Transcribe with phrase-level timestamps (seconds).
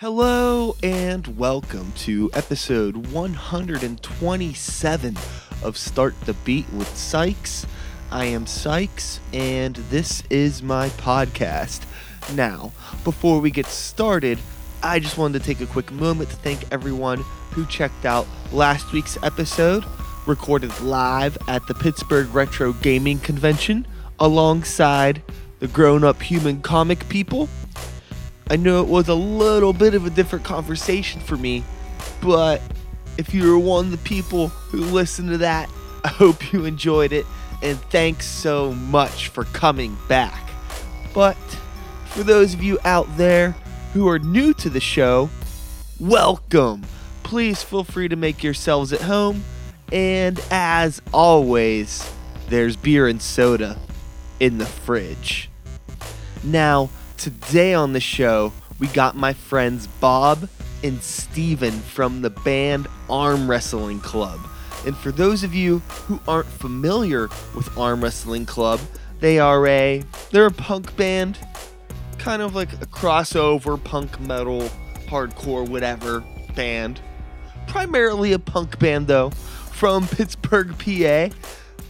[0.00, 5.16] Hello and welcome to episode 127
[5.62, 7.66] of Start the Beat with Sykes.
[8.10, 11.82] I am Sykes and this is my podcast.
[12.34, 12.72] Now,
[13.04, 14.38] before we get started,
[14.82, 18.94] I just wanted to take a quick moment to thank everyone who checked out last
[18.94, 19.84] week's episode,
[20.26, 23.86] recorded live at the Pittsburgh Retro Gaming Convention
[24.18, 25.20] alongside
[25.58, 27.50] the grown up human comic people.
[28.50, 31.62] I know it was a little bit of a different conversation for me,
[32.20, 32.60] but
[33.16, 35.70] if you were one of the people who listened to that,
[36.04, 37.26] I hope you enjoyed it,
[37.62, 40.50] and thanks so much for coming back.
[41.14, 41.36] But
[42.06, 43.54] for those of you out there
[43.92, 45.30] who are new to the show,
[46.00, 46.82] welcome.
[47.22, 49.44] Please feel free to make yourselves at home,
[49.92, 52.12] and as always,
[52.48, 53.78] there's beer and soda
[54.40, 55.48] in the fridge.
[56.42, 60.48] Now, Today on the show, we got my friends Bob
[60.82, 64.40] and Steven from the band Arm Wrestling Club.
[64.86, 68.80] And for those of you who aren't familiar with Arm Wrestling Club,
[69.18, 71.36] they are a they're a punk band,
[72.16, 74.70] kind of like a crossover punk metal,
[75.06, 76.24] hardcore whatever
[76.56, 77.02] band.
[77.66, 81.36] Primarily a punk band though, from Pittsburgh, PA.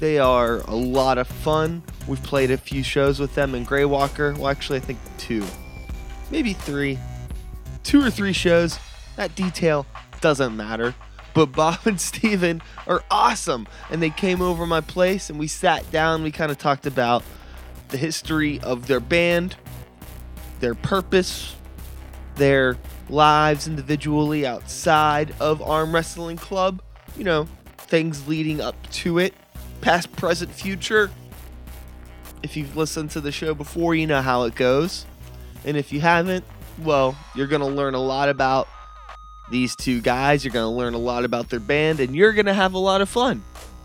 [0.01, 1.83] They are a lot of fun.
[2.09, 4.37] We've played a few shows with them in Greywalker.
[4.37, 5.45] Well, actually, I think two,
[6.31, 6.99] maybe three,
[7.85, 8.79] two or three shows.
[9.17, 9.87] That detail
[10.23, 10.95] doesn't matter.
[11.35, 13.69] But Bob and Steven are awesome.
[13.91, 16.23] And they came over my place and we sat down.
[16.23, 17.23] We kind of talked about
[17.89, 19.57] the history of their band,
[20.61, 21.55] their purpose,
[22.37, 22.79] their
[23.11, 26.81] lives individually outside of Arm Wrestling Club.
[27.19, 29.35] You know, things leading up to it,
[29.81, 31.11] past, present, future.
[32.43, 35.07] If you've listened to the show before, you know how it goes.
[35.65, 36.45] And if you haven't,
[36.83, 38.69] well, you're going to learn a lot about
[39.51, 40.45] these two guys.
[40.45, 42.79] You're going to learn a lot about their band, and you're going to have a
[42.79, 43.43] lot of fun.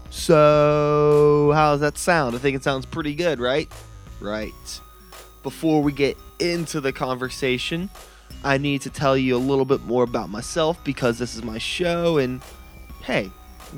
[0.10, 2.36] So, how does that sound?
[2.36, 3.70] I think it sounds pretty good, right?
[4.22, 4.54] Right.
[5.44, 7.90] Before we get into the conversation,
[8.44, 11.58] I need to tell you a little bit more about myself because this is my
[11.58, 12.42] show, and
[13.04, 13.30] hey,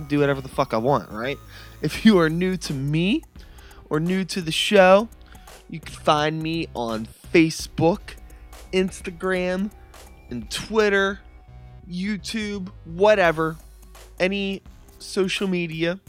[0.07, 1.39] do whatever the fuck I want, right?
[1.81, 3.23] If you are new to me,
[3.89, 5.07] or new to the show,
[5.69, 7.99] you can find me on Facebook,
[8.73, 9.71] Instagram,
[10.29, 11.19] and Twitter,
[11.89, 13.57] YouTube, whatever,
[14.19, 14.61] any
[14.99, 15.99] social media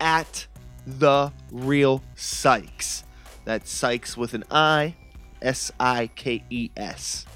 [0.00, 0.46] at
[0.86, 3.04] the real Sykes.
[3.44, 4.96] That's Sykes with an I,
[5.42, 7.26] S I K E S.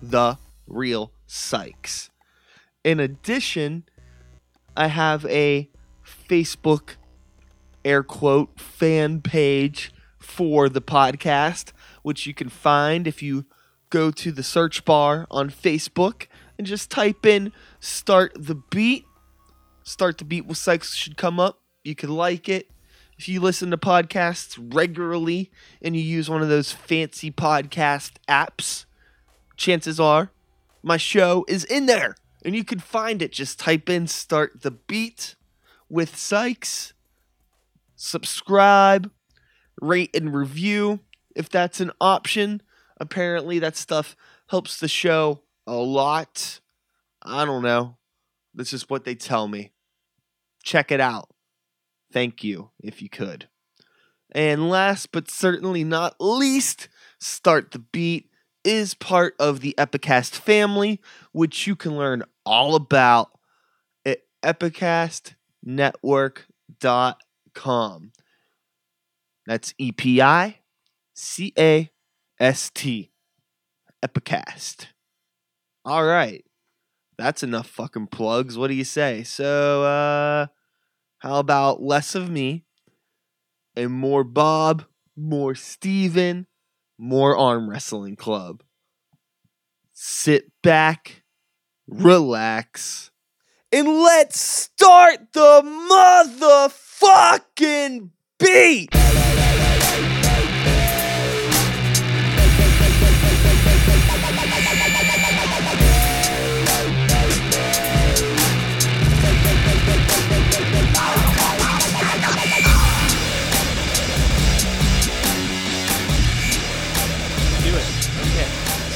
[0.00, 2.10] The real Sykes.
[2.84, 3.84] In addition,
[4.76, 5.68] I have a
[6.28, 6.96] Facebook
[7.84, 11.72] air quote fan page for the podcast,
[12.02, 13.44] which you can find if you
[13.90, 16.26] go to the search bar on Facebook
[16.56, 19.04] and just type in start the beat.
[19.84, 21.60] Start the beat with Sykes should come up.
[21.82, 22.70] You can like it.
[23.18, 25.50] If you listen to podcasts regularly
[25.80, 28.84] and you use one of those fancy podcast apps,
[29.56, 30.30] chances are
[30.82, 33.32] my show is in there and you can find it.
[33.32, 35.34] Just type in start the beat
[35.88, 36.92] with Sykes
[38.02, 39.10] subscribe,
[39.80, 41.00] rate and review
[41.34, 42.60] if that's an option.
[42.98, 44.16] Apparently, that stuff
[44.48, 46.60] helps the show a lot.
[47.22, 47.96] I don't know.
[48.54, 49.72] This is what they tell me.
[50.62, 51.30] Check it out.
[52.12, 53.48] Thank you, if you could.
[54.32, 56.88] And last but certainly not least,
[57.20, 58.28] Start the Beat
[58.64, 61.00] is part of the Epicast family,
[61.32, 63.30] which you can learn all about
[64.04, 67.14] at epicastnetwork.com
[67.54, 68.12] com.
[69.46, 70.60] That's E P I
[71.14, 71.90] C A
[72.38, 73.10] S T.
[74.04, 74.86] Epicast.
[75.84, 76.44] All right.
[77.16, 78.58] That's enough fucking plugs.
[78.58, 79.22] What do you say?
[79.22, 80.46] So, uh,
[81.18, 82.64] how about less of me
[83.76, 84.84] and more Bob,
[85.16, 86.48] more Steven,
[86.98, 88.64] more arm wrestling club?
[89.92, 91.22] Sit back,
[91.86, 93.11] relax,
[93.72, 95.62] and let's start the
[97.00, 98.90] motherfucking beat!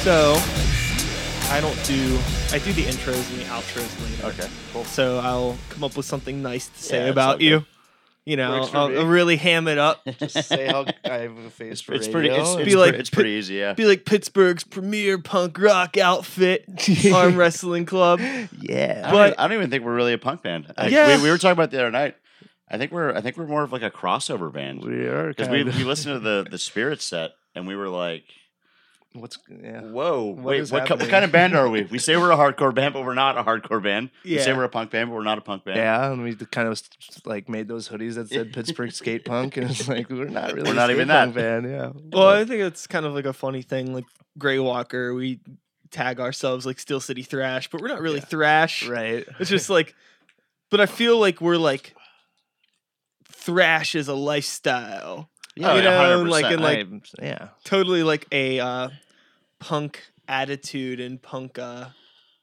[0.06, 0.36] So,
[1.50, 2.35] I don't do.
[2.52, 4.26] I do the intros and the outros later.
[4.42, 4.84] Okay, cool.
[4.84, 7.66] So I'll come up with something nice to say Yeah, it's all about you.
[8.24, 8.96] You know, I'll, me.
[8.96, 10.04] I'll really ham it up.
[10.18, 12.28] Just say how I have a face It's, for it's pretty.
[12.28, 12.58] It's, radio.
[12.58, 13.54] it's, Be like pre- it's pretty easy.
[13.56, 13.74] Yeah.
[13.74, 16.64] Be like Pittsburgh's premier punk rock outfit,
[17.14, 18.20] arm wrestling club.
[18.20, 19.02] I yeah.
[19.02, 20.72] don't, But- I don't even think we're really a punk band.
[20.78, 21.16] Like, Yeah.
[21.18, 22.16] we, we were talking about it the other night.
[22.68, 25.48] I think we're I think we're more of like a crossover band We are because
[25.48, 25.76] we, of.
[25.76, 28.24] we listened to the the Spirit set and we were like,
[29.20, 29.80] What's yeah?
[29.82, 31.82] whoa, What wait, what, ki- what kind of band are we?
[31.90, 34.10] We say we're a hardcore band, but we're not a hardcore band.
[34.24, 35.78] We say we're a punk band, but we're not a punk band.
[35.78, 36.80] Yeah, and we kind of
[37.24, 40.70] like made those hoodies that said Pittsburgh skate punk, and it's like we're not really
[40.70, 41.62] We're not a even punk that.
[41.62, 41.70] band.
[41.70, 41.92] Yeah.
[42.12, 43.94] Well, I think it's kind of like a funny thing.
[43.94, 44.04] Like
[44.38, 45.40] Grey Walker, we
[45.90, 48.24] tag ourselves like Steel City Thrash, but we're not really Yeah.
[48.26, 48.86] thrash.
[48.88, 49.24] right.
[49.38, 49.94] It's just like,
[50.70, 51.94] but I feel like we're like
[53.28, 55.30] thrash is a lifestyle.
[55.58, 56.28] Oh, you yeah, know, 100%.
[56.30, 57.48] like in like I'm- yeah.
[57.64, 58.88] totally like a uh,
[59.66, 61.86] punk attitude and punk uh,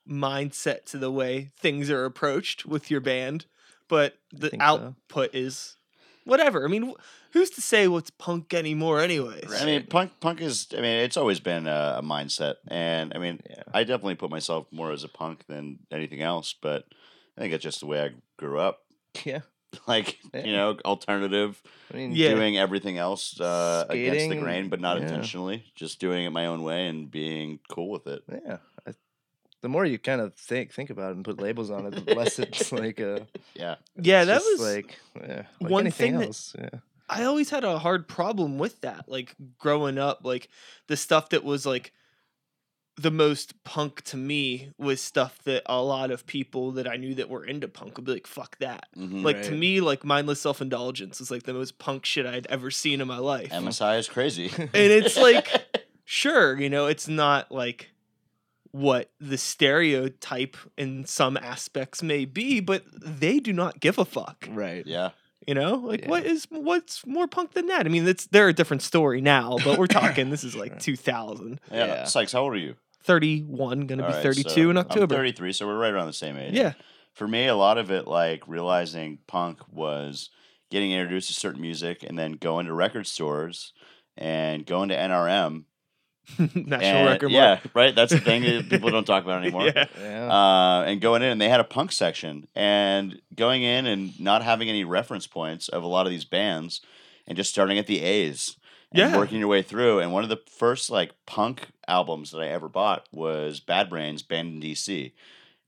[0.07, 3.45] mindset to the way things are approached with your band,
[3.87, 4.67] but the think so.
[4.67, 5.77] output is
[6.25, 6.65] whatever.
[6.65, 6.93] I mean,
[7.31, 9.53] who's to say what's punk anymore, anyways?
[9.61, 10.67] I mean, punk punk is.
[10.73, 13.63] I mean, it's always been a, a mindset, and I mean, Yeah.
[13.73, 16.53] I definitely put myself more as a punk than anything else.
[16.61, 16.83] But
[17.37, 18.79] I think it's just the way I grew up.
[19.23, 19.41] Yeah.
[19.87, 20.45] Like Yeah.
[20.45, 21.61] you know, alternative,
[21.93, 22.33] I mean, Yeah.
[22.35, 25.03] doing everything else uh, against the grain, but not yeah.
[25.03, 25.65] intentionally.
[25.75, 28.23] Just doing it my own way and being cool with it.
[28.29, 28.57] Yeah.
[28.87, 28.93] I,
[29.61, 32.15] the more you kind of think think about it and put labels on it, the
[32.15, 33.25] less it's like a.
[33.55, 36.79] Yeah, yeah, that was like, yeah, like one anything thing that- yeah.
[37.09, 39.07] I always had a hard problem with that.
[39.07, 40.49] Like growing up, like
[40.87, 41.93] the stuff that was like
[42.95, 47.15] the most punk to me was stuff that a lot of people that I knew
[47.15, 48.87] that were into punk would be like, fuck that.
[48.95, 49.23] Mhm.
[49.23, 52.69] Like to me, like mindless self indulgence is like the most punk shit I'd ever
[52.69, 53.49] seen in my life.
[53.51, 54.51] MSI is crazy.
[54.57, 55.49] and it's like
[56.05, 57.89] sure, you know, it's not like
[58.71, 64.47] what the stereotype in some aspects may be, but they do not give a fuck.
[64.49, 64.85] Right.
[64.85, 65.09] yeah,
[65.47, 66.09] You know, like Yeah.
[66.09, 67.85] what is what's more punk than that?
[67.85, 71.59] I mean, it's they're a different story now, but we're talking this is like 2000.
[71.71, 71.85] yeah.
[71.85, 72.03] Yeah.
[72.05, 72.75] Sykes, how old are you?
[73.03, 75.15] 31, gonna All be right, 32 so in I'm October.
[75.15, 76.53] 33, so we're right around the same age.
[76.53, 76.73] Yeah.
[77.13, 80.29] for me, a lot of it, like realizing punk was
[80.71, 83.73] getting introduced to certain music and then going to record stores
[84.17, 85.65] and going to NRM.
[86.39, 87.59] National and- Record Yeah, Mart.
[87.73, 87.95] right.
[87.95, 89.65] That's the thing that people don't talk about anymore.
[89.67, 89.85] Yeah.
[89.99, 90.31] Yeah.
[90.33, 94.43] Uh, and going in, and they had a punk section, and going in and not
[94.43, 96.81] having any reference points of a lot of these bands,
[97.27, 98.55] and just starting at the A's
[98.91, 99.17] and Yeah.
[99.17, 99.99] working your way through.
[99.99, 104.23] And one of the first like punk albums that I ever bought was Bad Brains,
[104.23, 105.11] band in DC.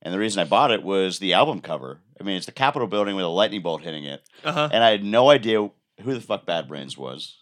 [0.02, 2.00] And the reason I bought it was the album cover.
[2.20, 4.70] I mean, it's the Capitol building with a lightning bolt hitting it, Uh-huh.
[4.72, 5.70] and I had no idea
[6.02, 7.38] who the fuck Bad Brains was,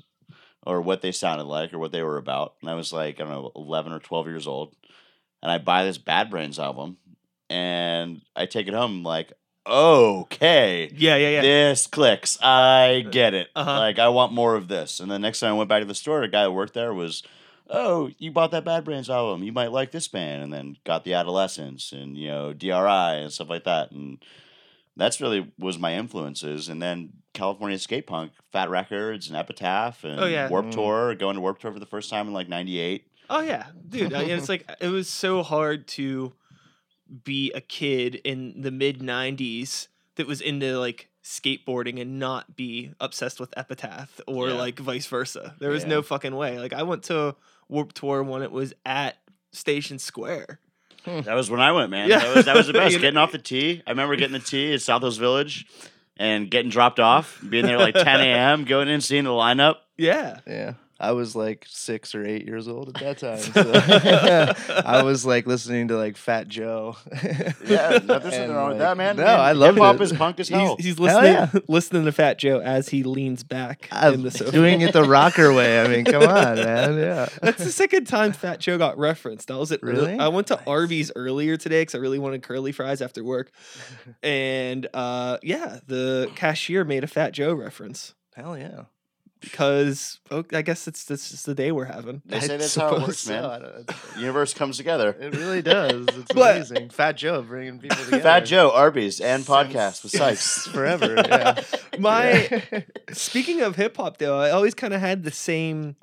[0.66, 2.56] or what they sounded like, or what they were about.
[2.62, 4.76] And I was like, I don't know, eleven or twelve years old,
[5.42, 6.98] and I buy this Bad Brains album,
[7.50, 8.92] and I take it home.
[8.98, 9.34] I'm like,
[9.68, 11.42] okay, Yeah, yeah, yeah.
[11.42, 12.38] this clicks.
[12.42, 13.48] I get it.
[13.56, 13.78] Uh-huh.
[13.80, 15.00] Like I want more of this.
[15.00, 16.94] And the next time I went back to the store, a guy that worked there
[16.94, 17.24] was,
[17.70, 19.44] "Oh, you bought that Bad Brains album.
[19.44, 23.32] You might like this band." And then got the Adolescents and you know DRI and
[23.32, 23.92] stuff like that.
[23.92, 24.18] And
[24.96, 26.70] that's really was my influences.
[26.70, 30.50] And then California skate punk, Fat Wreck Chords and Epitaph and Oh, yeah.
[30.50, 30.72] Warp Mm.
[30.72, 31.16] Tour.
[31.16, 33.08] Going to Warp Tour for the first time in like '98.
[33.30, 34.14] Oh yeah, dude.
[34.14, 36.34] I, it's like it was so hard to
[37.24, 42.92] be a kid in the mid '90s that was into like skateboarding and not be
[43.00, 44.56] obsessed with Epitaph or Yeah.
[44.56, 45.56] like vice versa.
[45.60, 45.90] There was Yeah.
[45.90, 46.60] no fucking way.
[46.60, 47.36] Like I went to
[47.70, 49.18] Warp Tour when it was at
[49.52, 50.60] Station Square.
[51.06, 51.22] Hmm.
[51.22, 52.10] That was when I went, man.
[52.10, 52.20] Yeah.
[52.20, 53.00] That was that was the best.
[53.00, 53.82] Getting off the T.
[53.86, 55.66] I remember getting the T at South Southwest Village
[56.18, 59.78] and getting dropped off, being there like 10 a.m., going in, seeing the lineup.
[59.98, 60.40] Yeah.
[60.48, 60.74] Yeah.
[61.00, 63.40] I was like six or eight years old at that time.
[63.40, 66.96] So I was like listening to like Fat Joe.
[67.66, 69.18] Yeah, nothing And, wrong with that, man.
[69.18, 70.02] No, mean, I love Hip hop it.
[70.02, 70.76] is punk as He's, hell.
[70.80, 71.60] he's Hell listening yeah.
[71.68, 74.52] listening to Fat Joe as he leans back I'm in the sofa.
[74.52, 75.82] doing it the rocker way.
[75.82, 76.98] I mean, come on, man.
[76.98, 77.28] Yeah.
[77.42, 79.52] That's the second time Fat Joe got referenced.
[79.52, 80.20] I was at early- Really?
[80.20, 80.68] I went to Nice.
[80.68, 83.52] Arby's earlier today because I really wanted curly fries after work,
[84.22, 88.84] and uh, yeah, the cashier made a Fat Joe reference Hell yeah.
[89.44, 92.22] Because oh, I guess it's this is the day we're having.
[92.26, 93.34] they I say that's how it works, so.
[93.34, 93.46] man.
[93.52, 95.16] I don't- it's- Universe comes together.
[95.20, 96.08] It really does.
[96.08, 96.90] It's But- amazing.
[96.90, 98.22] Fat Joe bringing people together.
[98.24, 100.68] Fat Joe, Arby's, and podcast with Sykes.
[100.68, 101.16] forever.
[101.18, 101.62] Yeah.
[102.00, 102.82] My Yeah.
[103.12, 105.96] speaking of hip hop though, I always kind of had the same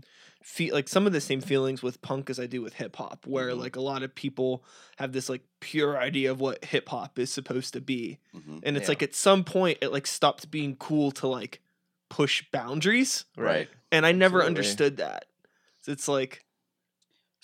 [0.43, 3.27] feel like some of the same feelings with punk as I do with hip hop,
[3.27, 3.59] where Mhm.
[3.61, 4.65] like a lot of people
[4.97, 8.19] have this like pure idea of what hip hop is supposed to be.
[8.35, 8.61] Mhm.
[8.63, 8.93] And it's Yeah.
[8.93, 11.61] like at some point it like stopped being cool to like
[12.11, 13.25] push boundaries.
[13.37, 13.69] Right.
[13.91, 14.59] And I never Absolutely.
[14.59, 15.25] understood that.
[15.87, 16.45] It's like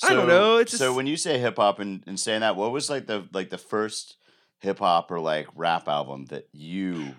[0.05, 2.71] I don't know, it's so when you say hip hop and, and saying that, what
[2.71, 4.17] was like the like the first
[4.59, 7.15] hip hop or like rap album that you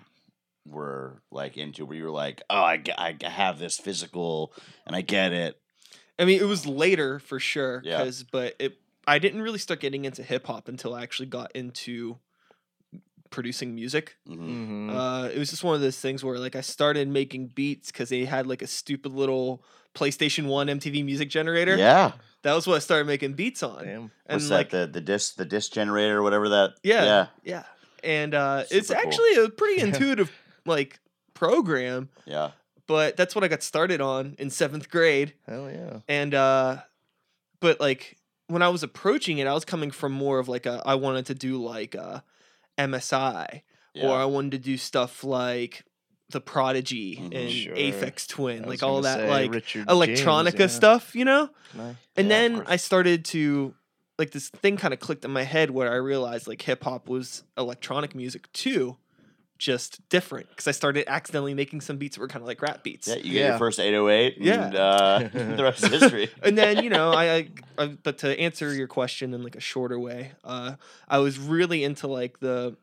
[0.64, 4.52] were like into, where you were like, oh, I, I have this physical
[4.86, 5.60] and I get it.
[6.18, 7.82] I mean, it was later for sure.
[7.84, 8.10] Yeah.
[8.30, 12.18] But it, I didn't really start getting into hip hop until I actually got into
[13.30, 14.16] producing music.
[14.26, 14.94] hmm Mhm.
[14.94, 18.08] Uh, it was just one of those things where like I started making beats because
[18.08, 19.62] they had like a stupid little
[19.94, 21.76] PlayStation One MTV music generator.
[21.76, 22.12] Yeah.
[22.42, 23.84] that was what I started making beats on.
[23.84, 24.10] Damn.
[24.26, 24.92] And What's like, that?
[24.92, 26.74] The the disc the disc generator, or whatever that.
[26.82, 27.26] yeah, Yeah.
[27.44, 27.64] yeah,
[28.04, 28.96] and uh, it's cool.
[28.96, 30.30] actually a pretty intuitive
[30.64, 31.00] like
[31.34, 32.08] program.
[32.26, 32.50] Yeah.
[32.86, 35.34] But that's what I got started on in seventh grade.
[35.46, 36.00] Hell yeah.
[36.08, 36.78] and uh
[37.60, 38.16] but like
[38.46, 41.26] when i was approaching it i was coming from more of like a i wanted
[41.26, 42.20] to do like uh
[42.78, 43.62] msi
[43.94, 44.06] Yeah.
[44.08, 45.84] or i wanted to do stuff like
[46.30, 47.34] the prodigy Mhm.
[47.34, 47.74] and Sure.
[47.74, 50.66] aphex twin like all that say like Richard electronica James, yeah.
[50.66, 51.96] stuff you know Nice.
[52.16, 53.74] and Yeah, then i started to
[54.18, 57.08] like this thing kind of clicked in my head where i realized like hip hop
[57.08, 58.96] was electronic music too
[59.58, 62.82] just different because i started accidentally making some beats that were kind of like rap
[62.84, 63.48] beats Yeah, you get Yeah.
[63.50, 64.80] your first 808, and Yeah.
[64.80, 65.18] uh,
[65.56, 66.30] the rest is history.
[66.42, 67.48] and then you know I, I,
[67.78, 70.74] I but to answer your question in like a shorter way uh
[71.08, 72.76] i was really into like the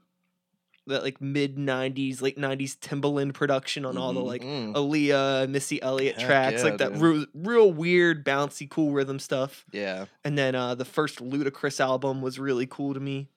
[0.88, 4.26] that like mid 90s late 90s timbaland production on all the Mhm.
[4.28, 4.74] like Mm.
[4.74, 7.02] aaliyah missy elliott Heck tracks yeah, like that dude.
[7.02, 10.06] real, real weird bouncy cool rhythm stuff Yeah.
[10.24, 13.30] and then uh the first ludacris album was really cool to me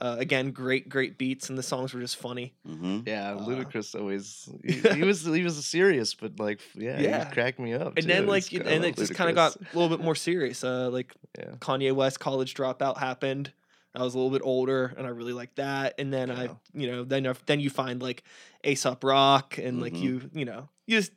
[0.00, 3.94] uh, again great great beats and the songs were just funny hmm Yeah, Uh, Ludacris
[3.98, 7.28] always he, he was he was serious, but like yeah, Yeah.
[7.28, 7.98] he cracked me up.
[7.98, 10.14] and then like it- and love it just kind of got a little bit more
[10.16, 11.54] serious uh like yeah.
[11.60, 13.52] Kanye West college dropout happened.
[13.94, 15.94] I was a little bit older and I really liked that.
[15.98, 18.22] And then I, you know, then then you find like
[18.64, 20.02] Aesop Rock and like Mhm.
[20.02, 21.12] you, you know, you just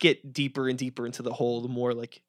[0.00, 2.20] get deeper and deeper into the hole the more like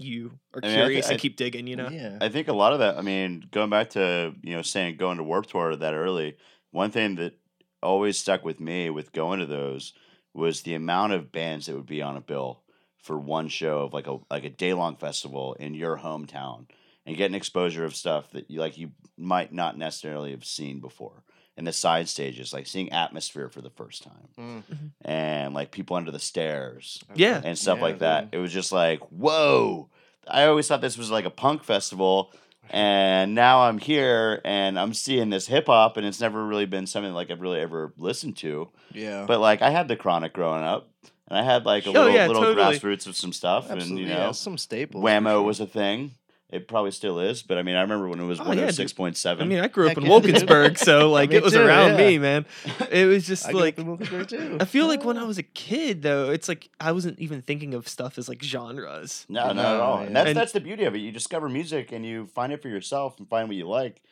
[0.00, 1.88] you are I mean, I thi- curious I- and keep digging, you know.
[1.88, 2.18] Yeah.
[2.20, 2.96] I think a lot of that.
[2.96, 6.36] I mean, going back to you know saying going to Warp Tour that early,
[6.70, 7.34] one thing that
[7.82, 9.92] always stuck with me with going to those
[10.34, 12.62] was the amount of bands that would be on a bill
[13.02, 16.66] for one show of like a like a day long festival in your hometown
[17.06, 21.22] and getting exposure of stuff that you like you might not necessarily have seen before.
[21.60, 24.62] And the side stages, like seeing Atmosphere for the first time, Mm.
[25.04, 27.38] and like people under the stairs, Yeah.
[27.44, 28.30] and stuff Yeah, like that.
[28.30, 28.38] dude.
[28.38, 29.90] It was just like, whoa.
[30.26, 32.32] I always thought this was like a punk festival,
[32.70, 36.86] and now I'm here and I'm seeing this hip hop, and it's never really been
[36.86, 38.70] something like I've really ever listened to.
[38.94, 39.26] Yeah.
[39.28, 40.88] But like, I had the Chronic growing up,
[41.28, 42.78] and I had like a Oh, little, yeah, little totally.
[42.78, 45.02] grassroots of some stuff, Absolutely, and you yeah, know, some staples.
[45.02, 45.42] for WAMO sure.
[45.42, 46.14] was a thing.
[46.52, 48.62] It probably still is, but I mean, I remember when it was Oh, one oh
[48.62, 49.44] yeah, six point seven.
[49.44, 50.08] I mean, I grew up in yeah.
[50.10, 52.06] Wilkinsburg, so like Me it was too, around yeah.
[52.08, 52.44] me, man.
[52.90, 54.56] It was just I like up in too.
[54.60, 55.26] I feel like when I oh.
[55.28, 59.26] was a kid though, it's like I wasn't even thinking of stuff as like genres.
[59.28, 59.98] No, not at No, all.
[60.00, 60.98] And that's And- that's the beauty of it.
[60.98, 64.02] You discover music and you find it for yourself and find what you like.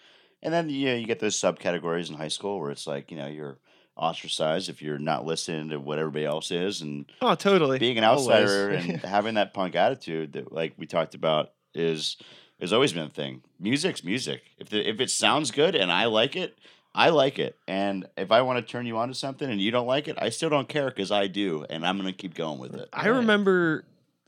[0.40, 3.16] And then you know, you get those subcategories in high school where it's like, you
[3.16, 3.59] know, you're
[3.97, 7.80] ostracized if you're not listening to what everybody else is and Oh, totally.
[7.80, 12.16] being an outsider and having that punk attitude that like we talked about is
[12.61, 13.42] has always been a thing.
[13.61, 14.42] Music's music.
[14.58, 16.58] If the, if it sounds good and I like it,
[16.94, 17.56] I like it.
[17.68, 20.16] And if I want to turn you on to something and you don't like it,
[20.20, 22.88] I still don't care because I do, and I'm gonna keep going with it.
[22.92, 23.85] I remember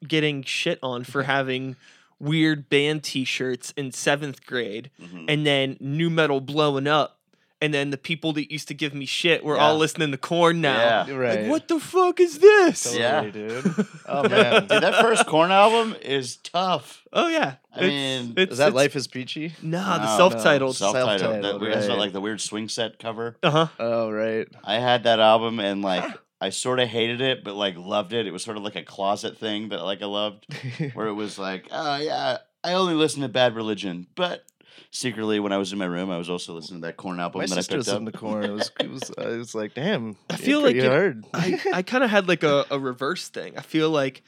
[0.07, 1.77] getting shit on for having
[2.21, 5.25] weird band t-shirts in seventh grade Mhm.
[5.29, 7.19] and then new metal blowing up
[7.63, 10.61] and then the people that used to give me shit were all listening to Korn
[10.61, 11.15] now Yeah.
[11.15, 11.41] Right.
[11.43, 13.31] like what the fuck is this Totally, Yeah.
[13.31, 13.87] dude.
[14.07, 14.63] Oh man.
[14.67, 17.03] Dude, that first Korn album is tough.
[17.13, 19.53] oh yeah I mean, Is that Life is Peachy?
[19.63, 21.21] nah the No, self-titled Self-titled.
[21.21, 21.99] Self-titled, That weird, has that, right.
[22.01, 23.37] like the weird swing set cover.
[23.43, 24.49] uh-huh Oh right.
[24.65, 26.05] I had that album and like
[26.43, 28.27] I sort of hated it, but like loved it.
[28.27, 30.47] It was sort of like a closet thing that like I loved,
[30.95, 34.43] where it was like, oh yeah, I only listen to Bad Religion, but
[34.91, 37.41] secretly when I was in my room, I was also listening to that Korn album
[37.41, 37.95] My that I sister picked up.
[38.03, 38.45] listened to Korn.
[38.45, 40.17] It was, it was, I was like, damn.
[40.29, 41.25] I feel like it- hard.
[41.33, 43.57] I, I kind of had like a, a reverse thing.
[43.57, 44.23] I feel like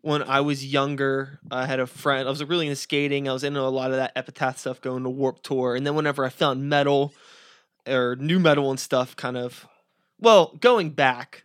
[0.00, 2.26] when I was younger, I had a friend.
[2.26, 3.28] I was really into skating.
[3.28, 5.74] I was into a lot of that Epitaph stuff, going to Warp Tour.
[5.76, 7.12] And then whenever I found metal
[7.86, 9.66] or new metal and stuff, kind of,
[10.20, 11.44] well, going back,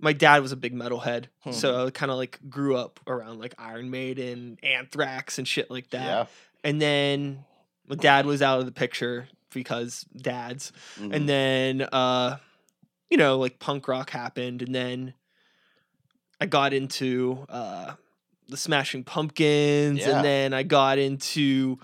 [0.00, 1.50] my dad was a big metalhead, Hmm.
[1.52, 5.90] so I kind of like grew up around like Iron Maiden, Anthrax, and shit like
[5.90, 6.04] that.
[6.04, 6.26] Yeah.
[6.62, 7.42] And then my
[7.96, 11.14] dad was out of the picture because dads Mhm.
[11.14, 12.36] and then uh
[13.10, 15.14] you know like punk rock happened and then
[16.40, 17.94] i got into uh
[18.48, 20.16] the smashing pumpkins Yeah.
[20.16, 21.78] and then i got into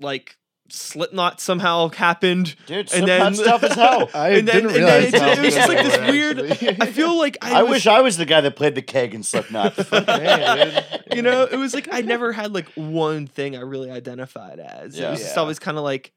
[0.00, 0.36] like
[0.72, 4.08] slipknot somehow happened Dude, and then- stuff is hell.
[4.14, 6.50] I and then- didn't and then realize it's- how it was just like this weird-
[6.50, 6.80] actually.
[6.80, 9.14] i feel like i, I was, wish I was the guy that played the keg
[9.14, 9.92] in Slipknot.
[10.06, 14.58] Man, you know it was like i never had like one thing i really identified
[14.58, 15.10] as it Yeah.
[15.10, 16.12] was just always kind of like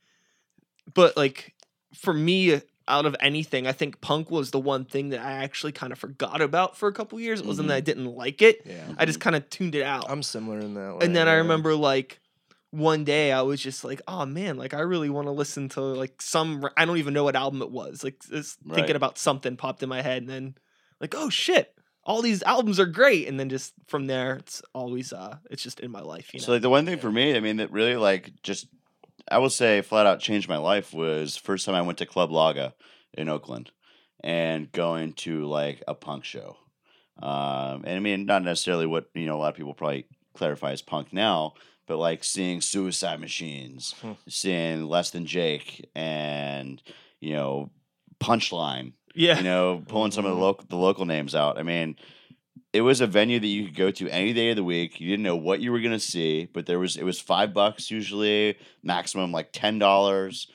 [0.94, 1.54] but like
[1.94, 5.72] for me out of anything, I think punk was the one thing that I actually
[5.72, 7.40] kind of forgot about for a couple years.
[7.40, 7.86] It wasn't that I mm-hmm.
[7.86, 8.62] didn't like it.
[8.66, 8.94] Yeah.
[8.98, 10.06] I just kind of tuned it out.
[10.10, 11.06] I'm similar in that way.
[11.06, 12.20] and then I remember like
[12.76, 15.82] one day I was just like, oh man, like I really want to listen to
[15.82, 18.04] like some I don't even know what album it was.
[18.04, 18.76] Like just Right.
[18.76, 20.56] thinking about something popped in my head and then
[21.00, 23.28] like, oh shit, all these albums are great.
[23.28, 26.46] And then just from there it's always uh it's just in my life, you know.
[26.46, 28.68] So like the one thing for me, I mean, that really like just
[29.32, 32.30] I will say flat out changed my life was first time I went to Club
[32.30, 32.74] Laga
[33.14, 33.72] in Oakland
[34.22, 36.58] and going to like a punk show.
[37.22, 40.72] Um, and I mean, not necessarily what you know a lot of people probably clarify
[40.72, 41.54] as punk now,
[41.88, 44.12] but like seeing Suicide Machines, Hmm.
[44.28, 46.82] seeing Less Than Jake, and
[47.20, 47.70] you know
[48.20, 49.38] Punchline yeah.
[49.38, 50.42] you know, pulling some of the Mhm.
[50.42, 51.58] local the local names out.
[51.58, 51.96] I mean,
[52.74, 55.00] it was a venue that you could go to any day of the week.
[55.00, 57.90] You didn't know what you were gonna see, but there was it was five bucks
[57.92, 60.48] usually, maximum like ten dollars.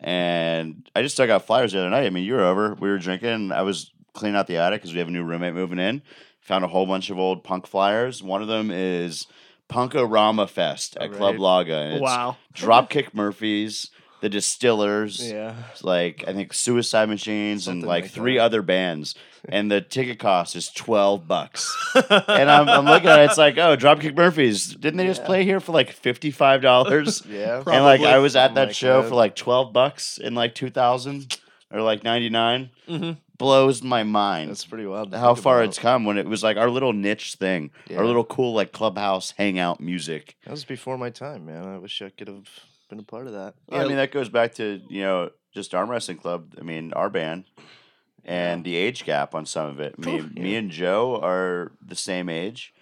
[0.00, 2.06] And I just dug out flyers the other night.
[2.06, 3.50] I mean, you were over, we were drinking.
[3.52, 6.02] I was cleaning out the attic because we have a new roommate moving in.
[6.42, 8.22] Found a whole bunch of old punk flyers.
[8.22, 9.26] One of them is
[9.68, 11.92] Punkorama Fest at Club Laga.
[11.92, 12.36] And wow.
[12.54, 15.54] Dropkick Murphys, the Distillers, Yeah.
[15.82, 18.44] like I think Suicide Machines and like, like three that.
[18.44, 19.14] other bands,
[19.48, 21.72] and the ticket cost is twelve bucks.
[22.10, 25.44] and I'm, I'm looking at it, it's like, oh, Dropkick Murphys, didn't they just play
[25.44, 27.22] here for like fifty five dollars?
[27.28, 27.62] Yeah.
[27.66, 29.08] and like I was at Something that like show that.
[29.08, 31.38] for like twelve bucks in like two thousand
[31.70, 32.70] or like ninety nine.
[32.86, 35.14] hmm Blows my mind That's pretty wild.
[35.14, 35.68] how far about.
[35.68, 37.98] it's come when it was like our little niche thing, Yeah.
[37.98, 40.36] our little cool like clubhouse hangout music.
[40.44, 41.64] That was before my time, man.
[41.64, 42.48] I wish I could have
[42.90, 43.54] been a part of that.
[43.68, 46.54] Well, I mean, that goes back to you know just arm wrestling club.
[46.58, 47.44] I mean, our band
[48.24, 49.98] and the age gap on some of it.
[50.00, 52.74] Me, Phew, me and Joe are the same age.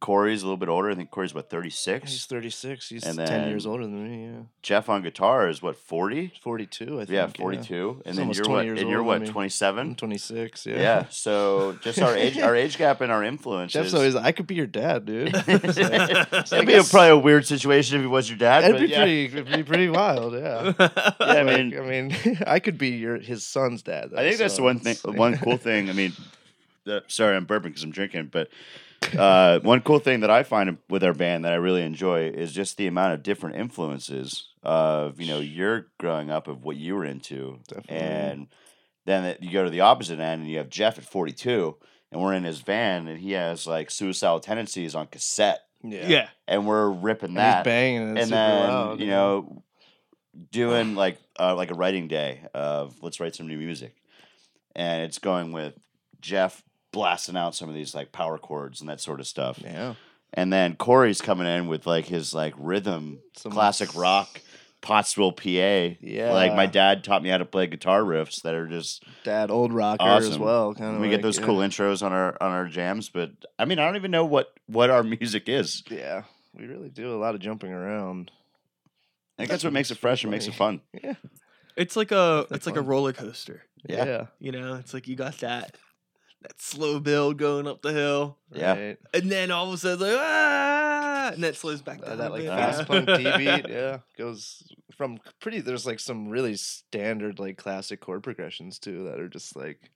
[0.00, 0.90] Corey's a little bit older.
[0.90, 2.10] I think Corey's what thirty six.
[2.12, 2.88] He's 36.
[2.88, 4.24] He's And 10 years older than me.
[4.26, 4.42] Yeah.
[4.62, 6.32] Jeff on guitar is what forty.
[6.42, 7.10] 42, I think.
[7.10, 8.02] Yeah, forty two.
[8.04, 8.64] And then you're what?
[8.64, 9.20] years And you're what?
[9.22, 9.28] me.
[9.28, 9.94] Twenty I'm seven.
[9.94, 10.66] 26.
[10.66, 10.76] Yeah.
[10.76, 11.04] Yeah.
[11.10, 13.72] So just our age, our age gap and our influences.
[13.72, 15.34] Jeff's always, I could be your dad, dude.
[15.46, 18.62] It's like- It'd be a, probably a weird situation if he was your dad.
[18.62, 18.98] That'd but be yeah.
[18.98, 20.72] pretty, it'd be pretty wild, yeah.
[20.78, 20.88] Yeah,
[21.20, 24.12] I Like, mean, I mean, I could be your his son's dad.
[24.16, 24.96] I think that's the one thing.
[25.04, 25.88] One cool thing.
[25.88, 26.12] I mean,
[26.84, 28.28] the, sorry, I'm burping because I'm drinking.
[28.32, 28.48] But
[29.16, 32.52] uh, one cool thing that I find with our band that I really enjoy is
[32.52, 36.94] just the amount of different influences of you know your growing up of what you
[36.94, 37.96] were into, Definitely.
[37.96, 38.46] and
[39.04, 41.76] then it, you go to the opposite end and you have Jeff at 42,
[42.10, 46.28] and we're in his van and he has like suicidal tendencies on cassette, yeah, yeah.
[46.48, 49.12] and and we're ripping he's that banging it and super then loud, you yeah.
[49.12, 49.62] know
[50.50, 53.94] doing like uh, like a writing day of let's write some new music
[54.74, 55.74] and it's going with
[56.20, 56.62] jeff
[56.94, 59.94] blasting out some of these like power chords and that sort of stuff yeah,
[60.32, 64.40] and then corey's coming in with like his like rhythm Some classic rock
[64.80, 66.32] pottsville pa Yeah.
[66.32, 69.72] like my dad taught me how to play guitar riffs that are just dad, old
[69.72, 70.74] rocker as well.
[70.74, 71.00] Kind of.
[71.00, 73.96] we get those cool intros on our on our jams but i mean i don't
[73.96, 77.72] even know what what our music is Yeah, we really do a lot of jumping
[77.72, 78.30] around.
[79.38, 81.14] i think that's what makes it fresh and makes it fun Yeah,
[81.76, 83.62] It's like a That's it's like a roller coaster.
[83.88, 84.04] Yeah.
[84.04, 85.76] yeah, You know, it's like you got that
[86.44, 88.72] that slow build going up the hill, Yeah.
[88.78, 88.98] right.
[89.12, 92.18] and then all of a sudden like ah, and that slows back Uh, down.
[92.18, 92.48] that like bit.
[92.50, 94.62] fast punk D beat, yeah, goes
[94.96, 95.60] from pretty.
[95.60, 99.90] There's like some really standard like classic chord progressions too that are just like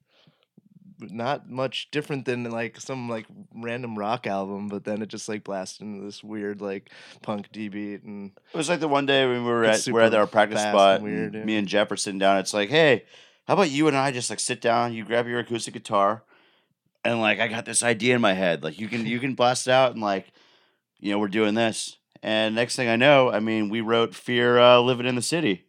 [1.00, 5.44] not much different than like some like random rock album, but then it just like
[5.44, 6.90] blasts into this weird like
[7.22, 10.00] punk D beat and It was like the one day when we were at we're
[10.00, 10.96] at our practice spot.
[10.96, 11.44] and weird, and yeah.
[11.44, 12.38] Me and Jeff are sitting down.
[12.38, 13.04] It's like, hey,
[13.46, 14.92] how about you and I just like sit down?
[14.92, 16.24] You grab your acoustic guitar,
[17.04, 18.62] and like I got this idea in my head.
[18.62, 20.26] Like you can you can blast it out and like,
[20.98, 21.96] you know, we're doing this.
[22.22, 25.64] And next thing I know, I mean, we wrote "Fear uh, Living in the City"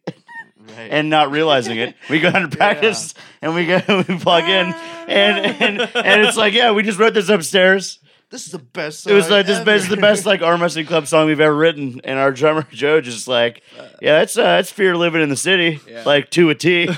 [0.76, 0.88] right.
[0.90, 1.94] and not realizing it.
[2.08, 4.74] We go down to practice and we go we plug in
[5.08, 8.00] and and and it's like, yeah, we just wrote this upstairs.
[8.30, 9.06] this is the best.
[9.06, 9.74] It was like this ever.
[9.74, 13.00] is the best like arm wrestling club song we've ever written, and our drummer Joe
[13.00, 13.62] just like,
[14.02, 16.02] yeah, it's uh, it's fear living in the city, Yeah.
[16.04, 16.88] like to a T.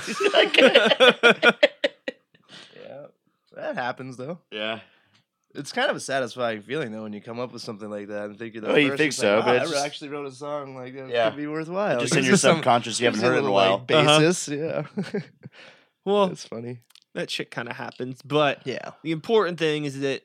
[3.73, 4.39] Like- yeah, that happens though.
[4.51, 4.79] yeah,
[5.55, 8.25] It's kind of a satisfying feeling though when you come up with something like that
[8.25, 10.09] and think you're the Oh, you think it's so, like, but "Wow, I just- actually
[10.09, 11.29] wrote a song like that Yeah.
[11.29, 11.99] could be worthwhile.
[11.99, 13.77] just in your subconscious, you haven't heard it in a little, while.
[13.87, 14.19] like, Uh-huh.
[14.19, 14.87] basis, yeah.
[16.05, 16.79] well, it's funny.
[17.15, 18.91] that shit kind of happens, but Yeah.
[19.03, 20.23] the important thing is that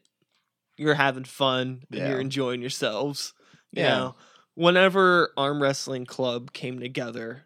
[0.78, 2.08] you're having fun and Yeah.
[2.08, 3.34] you're enjoying yourselves.
[3.72, 3.98] You Yeah.
[3.98, 4.14] know,
[4.54, 7.42] whenever arm wrestling club came together,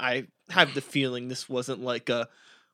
[0.00, 2.28] I have the feeling this wasn't like a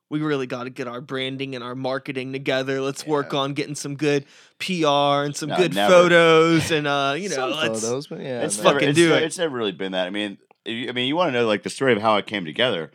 [0.09, 2.79] we really got to get our branding and our marketing together.
[2.81, 4.25] Let's work on getting some good
[4.59, 5.91] PR and some No, good never.
[5.93, 8.63] photos and uh, you know, Some let's photos, but yeah, it's no.
[8.65, 9.23] never, fucking it's, do ne- it.
[9.23, 10.05] It's never really been that.
[10.07, 12.17] I mean, if you- I mean, you want to know like the story of how
[12.17, 12.91] it came together.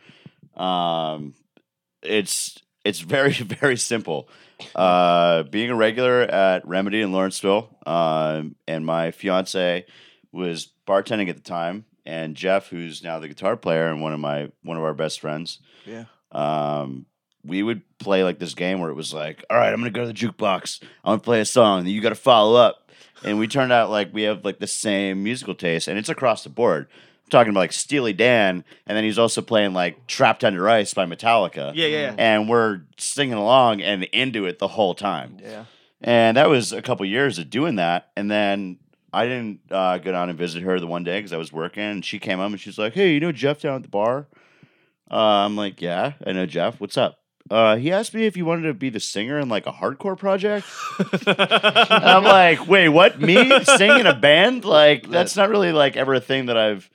[0.55, 1.33] Um,
[2.01, 4.29] it's it's very very simple.
[4.75, 9.85] Uh, being a regular at Remedy in Lawrenceville, um, and my fiance
[10.31, 14.19] was bartending at the time, and Jeff, who's now the guitar player and one of
[14.19, 16.05] my one of our best friends, Yeah.
[16.31, 17.05] Um,
[17.43, 20.05] we would play like this game where it was like, all right, I'm gonna go
[20.05, 22.89] to the jukebox, I'm gonna play a song, and you got to follow up.
[23.23, 26.43] And we turned out like we have like the same musical taste, and it's across
[26.43, 26.87] the board.
[27.25, 30.93] I'm talking about like Steely Dan, and then he's also playing like Trapped Under Ice
[30.93, 31.71] by Metallica.
[31.75, 32.15] Yeah, yeah.
[32.17, 35.37] And we're singing along and into it the whole time.
[35.41, 35.65] Yeah.
[36.01, 38.09] And that was a couple years of doing that.
[38.17, 38.79] And then
[39.13, 41.83] I didn't uh, go down and visit her the one day because I was working.
[41.83, 44.27] And she came up and she's like, "Hey, you know Jeff down at the bar?"
[45.11, 46.79] Uh, I'm like, "Yeah, I know Jeff.
[46.79, 47.17] What's up?"
[47.49, 50.17] Uh, he asked me if you wanted to be the singer in like a hardcore
[50.17, 50.65] project.
[51.27, 53.19] I'm like, "Wait, what?
[53.19, 54.63] Me sing in a band?
[54.63, 56.89] Like that's not really like ever a thing that I've."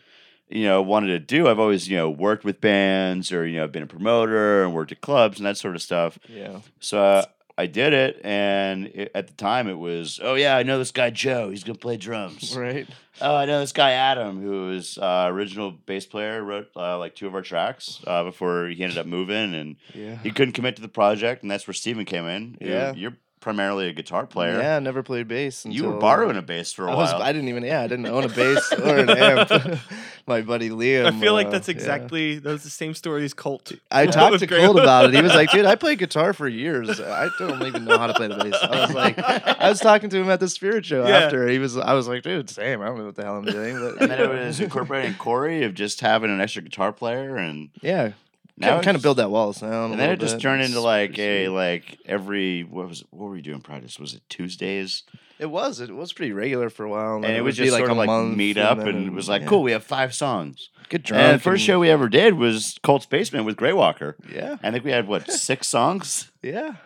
[0.48, 1.48] You know, wanted to do.
[1.48, 4.72] I've always, you know, worked with bands or, you know, I've been a promoter and
[4.72, 6.20] worked at clubs and that sort of stuff.
[6.28, 6.60] Yeah.
[6.78, 7.24] So uh,
[7.58, 10.90] I did it, and it, at the time it was, oh yeah, I know this
[10.92, 11.48] guy Joe.
[11.50, 12.54] He's gonna play drums.
[12.66, 12.86] Right.
[13.18, 17.14] Oh, I know this guy Adam, who was uh, original bass player, wrote uh, like
[17.14, 20.16] two of our tracks uh, before he ended up moving, and Yeah.
[20.18, 22.58] he couldn't commit to the project, and that's where Steven came in.
[22.60, 22.92] You're- Yeah.
[22.94, 24.58] you're, primarily a guitar player.
[24.58, 24.80] Yeah.
[24.80, 25.64] Never played bass.
[25.64, 27.12] you were borrowing a bass for a I while.
[27.12, 27.12] was.
[27.12, 27.62] I didn't even.
[27.62, 27.80] Yeah.
[27.80, 29.78] I didn't own a bass or an amp.
[30.26, 31.04] My buddy Liam.
[31.06, 31.74] I feel like uh, that's yeah.
[31.76, 33.70] exactly that was the same story as Colt.
[33.88, 34.64] I talked to great.
[34.64, 35.14] Colt about it.
[35.14, 37.00] He was like, "Dude, I played guitar for years.
[37.00, 40.10] I don't even know how to play the bass." I was like, I was talking
[40.10, 41.18] to him at the Spirit Show Yeah.
[41.18, 41.46] after.
[41.46, 41.76] He was.
[41.78, 42.82] I was like, "Dude, same.
[42.82, 45.62] I don't know what the hell I'm doing." But and then it was incorporating Corey
[45.62, 48.10] of just having an extra guitar player, and yeah,
[48.56, 49.92] now kind, kind of build that wall sound.
[49.92, 50.42] And then it just bit.
[50.42, 53.98] turned into like a like every what was what were we doing practice?
[53.98, 55.02] Was it Tuesdays?
[55.38, 55.80] It was.
[55.80, 57.90] It was pretty regular for a while, And then it was would be just sort
[57.90, 59.48] a of like meet up, then and it was like, yeah.
[59.48, 60.70] cool, we have five songs.
[60.88, 61.22] Get drunk.
[61.22, 64.16] And the first show we ever did was Colt's Basement with Grey Walker.
[64.32, 66.30] Yeah, I think we had what six songs.
[66.42, 66.76] yeah.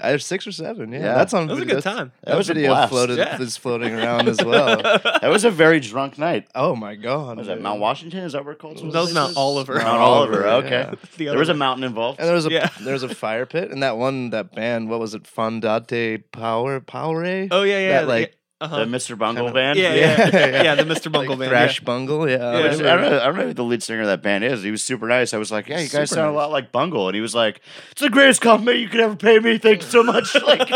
[0.00, 0.92] I have six or seven.
[0.92, 1.14] Yeah, Yeah.
[1.14, 1.46] that's on.
[1.48, 2.12] That was a video- good time.
[2.24, 2.90] That was a video blast.
[2.90, 3.40] floated Yeah.
[3.42, 4.80] is floating around as well.
[5.20, 6.46] That was a very drunk night.
[6.54, 7.38] oh my god!
[7.38, 7.62] Was that dude.
[7.62, 8.20] Mount Washington?
[8.24, 8.92] Is that where Colt's was?
[8.94, 9.74] That was Mount Oliver.
[9.74, 10.46] Mount Mount Oliver.
[10.48, 10.70] Oliver, Okay.
[10.90, 10.94] yeah.
[11.16, 12.20] The There was a other- mountain involved.
[12.20, 12.68] And there was a Yeah.
[12.80, 16.80] there was a fire pit, and that one that band, what was it, Fondate Power
[16.80, 18.00] Power Oh yeah, yeah.
[18.00, 18.84] That, like, The uh-huh.
[18.86, 19.16] Mr.
[19.16, 19.78] Bungle Kinda- band.
[19.78, 20.62] yeah, Yeah, yeah, yeah.
[20.64, 21.12] yeah, The Mr.
[21.12, 21.50] Bungle like band.
[21.50, 21.84] Thrash yeah.
[21.84, 22.36] Bungle, yeah.
[22.38, 22.62] Yeah.
[22.70, 23.20] Which, I don't know.
[23.20, 24.64] I don't know who the lead singer of that band is.
[24.64, 25.32] He was super nice.
[25.32, 27.36] I was like, "Yeah, you guys Super sound a lot like Bungle," and he was
[27.36, 27.60] like,
[27.92, 29.58] "It's the greatest compliment you could ever pay me.
[29.58, 30.66] Thank you so much." Like,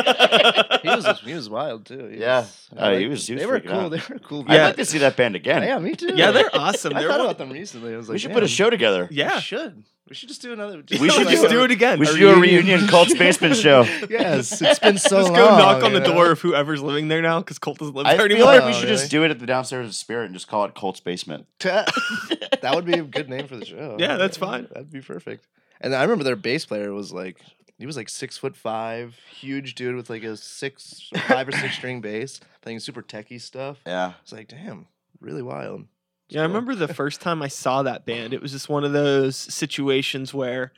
[0.82, 2.06] he was he was wild too.
[2.06, 2.42] He Yeah.
[2.42, 3.72] was, Uh, I he was- he was They were cool.
[3.72, 3.90] out.
[3.90, 4.44] They were cool.
[4.46, 4.66] I'd Yeah.
[4.66, 5.62] like to see that band again.
[5.64, 6.12] yeah, me too.
[6.14, 6.94] Yeah, they're awesome.
[6.94, 7.94] I They're thought one- about them recently.
[7.94, 9.08] I was like, we should put a show together.
[9.10, 9.34] Yeah.
[9.36, 9.82] We should.
[10.12, 10.76] We should just do another.
[10.90, 11.98] We We should should just do it again.
[11.98, 12.66] We A should do a reunion.
[12.66, 13.82] reunion Colt's Basement show.
[14.10, 15.34] yes, it's been so Just long.
[15.34, 16.12] go knock on the know?
[16.12, 18.52] door of whoever's living there now, because Colt doesn't live I there feel anymore.
[18.56, 18.96] like we Oh, should really?
[18.98, 21.46] just do it at the downstairs of Spirit and just call it Colt's Basement.
[21.60, 23.96] that would be a good name for the show.
[23.98, 24.68] Yeah, that's fine.
[24.72, 25.46] That'd be perfect.
[25.80, 27.38] And I remember their bass player was like
[27.78, 31.74] he was like six foot five, huge dude with like a six five or six
[31.74, 33.78] string bass, playing super techie stuff.
[33.86, 34.12] Yeah.
[34.22, 34.86] It's like, damn,
[35.20, 35.86] really wild.
[36.32, 38.32] It's Yeah, I remember the first time I saw that band.
[38.32, 40.72] It was just one of those situations where,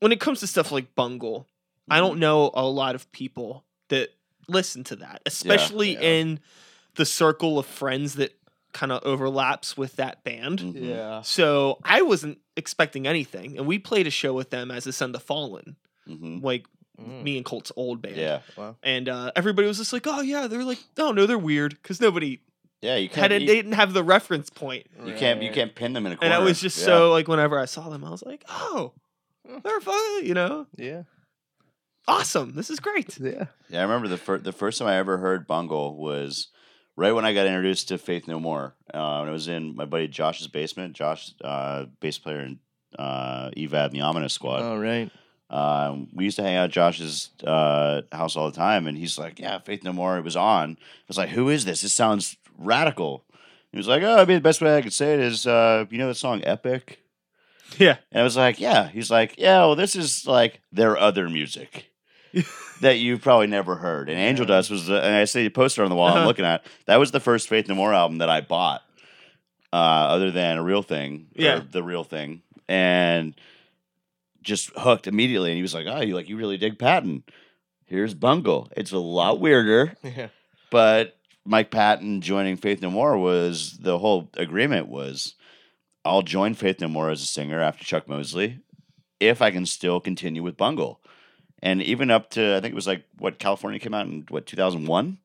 [0.00, 1.46] when it comes to stuff like Bungle,
[1.90, 2.06] I Mm-hmm.
[2.08, 4.10] don't know a lot of people that
[4.48, 6.00] listen to that, especially Yeah.
[6.00, 6.40] in
[6.94, 8.32] the circle of friends that
[8.72, 10.60] kind of overlaps with that band.
[10.60, 10.88] Mhm.
[10.88, 11.20] Yeah.
[11.22, 15.20] So I wasn't expecting anything, and we played a show with them as Ascend the
[15.20, 15.76] Fallen,
[16.08, 16.42] Mhm.
[16.42, 16.66] like
[17.00, 17.22] Mm.
[17.22, 18.16] me and Colt's old band.
[18.16, 18.40] Yeah.
[18.56, 18.76] Wow.
[18.82, 22.00] And uh, everybody was just like, "Oh yeah," they're like, "Oh no, they're weird," because
[22.00, 22.40] nobody
[22.82, 22.96] Yeah.
[22.96, 23.32] You had can't.
[23.32, 24.86] it, You, they didn't have the reference point.
[25.04, 25.40] you can't.
[25.42, 26.34] You can't pin them in a corner.
[26.34, 26.84] And I was just Yeah.
[26.84, 28.92] so like whenever I saw them, I was like, oh,
[29.64, 31.02] they're fun, you know, Yeah.
[32.08, 32.54] awesome.
[32.54, 33.18] This is great.
[33.18, 33.46] Yeah.
[33.68, 36.48] Yeah, I remember the first the first time I ever heard Bungle was
[36.96, 38.74] right when I got introduced to Faith No More.
[38.92, 40.94] Uh, and it was in my buddy Josh's basement.
[40.94, 42.58] Josh, uh, bass player in
[42.98, 44.62] uh, Evad and the Ominous Squad.
[44.62, 45.10] All right.
[45.48, 49.18] Um, we used to hang out at Josh's uh, house all the time, and he's
[49.18, 50.72] like, "Yeah, Faith No More." It was on.
[50.80, 51.82] I was like, "Who is this?
[51.82, 53.24] This sounds radical."
[53.70, 55.86] He was like, "Oh, I mean, the best way I could say it is, uh,
[55.90, 56.98] you know, the song Epic."
[57.78, 57.96] Yeah.
[58.10, 61.86] And I was like, "Yeah." He's like, "Yeah, well, this is like their other music."
[62.80, 64.08] that you've probably never heard.
[64.08, 64.46] And Angel.
[64.46, 66.26] Dust was, the, and I see a poster on the wall I'm Uh-huh.
[66.26, 66.64] looking at.
[66.86, 68.82] That was the first Faith No More album that I bought,
[69.72, 71.60] uh, other than a real thing, Yeah.
[71.70, 73.34] the real thing, and
[74.42, 75.50] just hooked immediately.
[75.50, 77.22] And he was like, "Oh, you like you really dig Patton?
[77.86, 78.70] Here's Bungle.
[78.76, 80.28] It's a lot weirder, Yeah.
[80.70, 85.34] but Mike Patton joining Faith No More was the whole agreement was,
[86.04, 88.60] I'll join Faith No More as a singer after Chuck Mosley,
[89.20, 91.00] if I can still continue with Bungle."
[91.62, 94.46] And even up to I think it was like what California came out in what
[94.46, 95.18] 2001.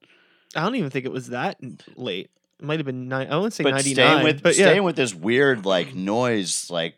[0.55, 1.59] I don't even think it was that
[1.95, 2.29] late.
[2.59, 3.27] It might have been nine.
[3.29, 4.23] I wouldn't say but ninety staying nine.
[4.23, 6.95] with but staying with this weird like noise like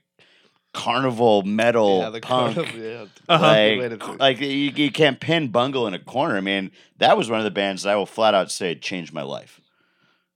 [0.74, 2.56] carnival metal yeah, the punk.
[2.56, 3.44] kind of- yeah, Uh-huh.
[3.44, 6.38] Like, like you, you can't pin Bungle in a corner.
[6.38, 9.14] I mean, that was one of the bands that I will flat out say changed
[9.14, 9.60] my life,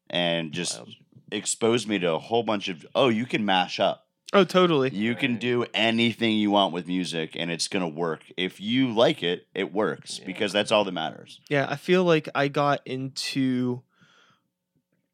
[0.10, 0.90] and just Wild.
[1.32, 4.02] exposed me to a whole bunch of oh, you can mash up.
[4.36, 4.90] Oh, totally.
[4.90, 8.24] You can do anything you want with music, and it's gonna work.
[8.36, 10.26] If you like it, it works Yeah.
[10.26, 11.40] because that's all that matters.
[11.50, 13.84] Yeah, I feel like I got into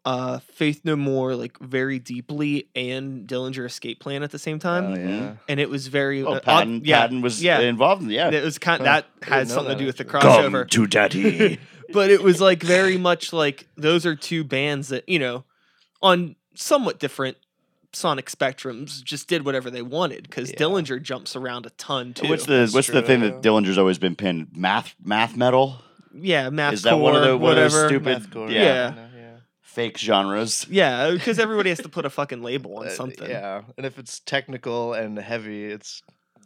[0.09, 4.85] uh Faith No More like very deeply and Dillinger Escape Plan at the same time.
[4.85, 5.33] Oh, yeah.
[5.47, 7.59] And it was very Oh, uh, Patton, odd- yeah, Patton was yeah.
[7.59, 8.29] involved in yeah.
[8.29, 8.85] It was kind Huh.
[8.85, 10.21] that had didn't know something to do with the actually.
[10.31, 10.69] crossover.
[10.69, 11.59] to daddy.
[11.93, 15.43] but it was like very much like those are two bands that you know
[16.01, 17.37] on somewhat different
[17.91, 20.57] sonic spectrums just did whatever they wanted because Yeah.
[20.57, 22.29] Dillinger jumps around a ton too.
[22.29, 24.49] what's the That's what's the thing that Dillinger's always been pinned?
[24.55, 25.81] Math math metal.
[26.13, 27.89] yeah, math Is that one of the one of those whatever.
[27.89, 28.93] stupid Mathcore, yeah, Yeah.
[29.79, 30.65] Fake genres?
[30.69, 33.29] Yeah, because everybody has to put a fucking label on Uh, something.
[33.29, 36.01] Yeah, and if it's technical and heavy, it's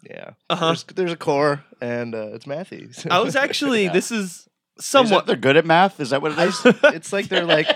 [0.10, 0.32] yeah.
[0.50, 0.68] Uh-huh.
[0.68, 2.84] There's, there's a core, and uh, it's mathy.
[3.10, 3.94] I was actually Yeah.
[3.94, 6.00] this is Is somewhat they're good at math.
[6.00, 6.60] Is that what it is?
[6.96, 7.68] it's like they're like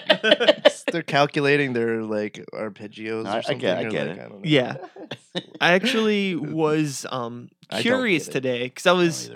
[0.91, 3.59] they're calculating their like arpeggios I- I or something.
[3.59, 4.29] get- I get like, it.
[4.29, 4.41] know.
[4.43, 4.75] Yeah.
[5.61, 9.29] I actually was um curious today because I I was.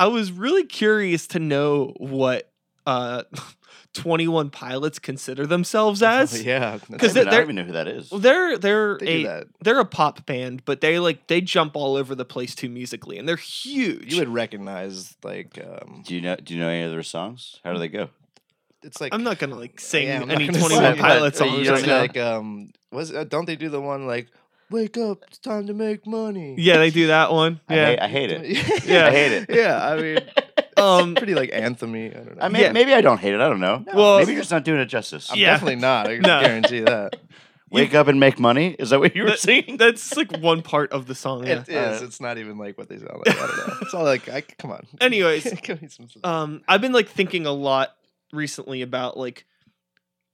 [0.00, 2.50] I was really curious to know what
[2.86, 3.22] uh
[3.94, 6.42] 21 pilots consider themselves Oh, as.
[6.42, 8.10] yeah, Because don't I they're- don't even know who that is.
[8.10, 9.46] They're they're they do a that.
[9.62, 13.18] they're a pop band, but they like they jump all over the place too musically,
[13.18, 14.12] and they're huge.
[14.12, 16.36] You would recognize like um, Do you know?
[16.36, 17.60] Do you know any of their songs?
[17.64, 18.08] How do they go?
[18.84, 21.86] it's like I'm not gonna like sing Yeah, any 21 Pilots songs don't right it's
[21.86, 22.00] now.
[22.00, 24.26] like um, was uh, don't they do the one like
[24.70, 26.56] wake up, it's time to make money?
[26.58, 27.60] Yeah, they do that one.
[27.68, 27.86] I Yeah.
[27.86, 28.84] hate, I hate it.
[28.86, 29.06] Yeah.
[29.06, 29.46] I hate it.
[29.50, 30.18] Yeah, I mean,
[30.82, 32.10] Um, pretty like anthemy.
[32.10, 32.42] I don't know.
[32.42, 32.72] I mean, Yeah.
[32.72, 33.40] maybe I don't hate it.
[33.40, 33.84] I don't know.
[33.94, 35.30] Well- maybe you're just not doing it justice.
[35.30, 35.52] I'm Yeah.
[35.52, 36.08] definitely not.
[36.08, 36.40] I No.
[36.40, 37.16] guarantee that.
[37.70, 38.76] Wake up and make money.
[38.78, 39.78] Is that what you were That- saying?
[39.78, 41.46] That's like one part of the song.
[41.46, 41.60] Yeah.
[41.62, 42.02] It is.
[42.02, 43.34] Uh, it's not even like what they sound like.
[43.34, 43.74] I don't know.
[43.80, 44.86] It's all like, I come on.
[45.00, 47.96] Anyways, Give me some- um, I've been like thinking a lot
[48.30, 49.46] recently about like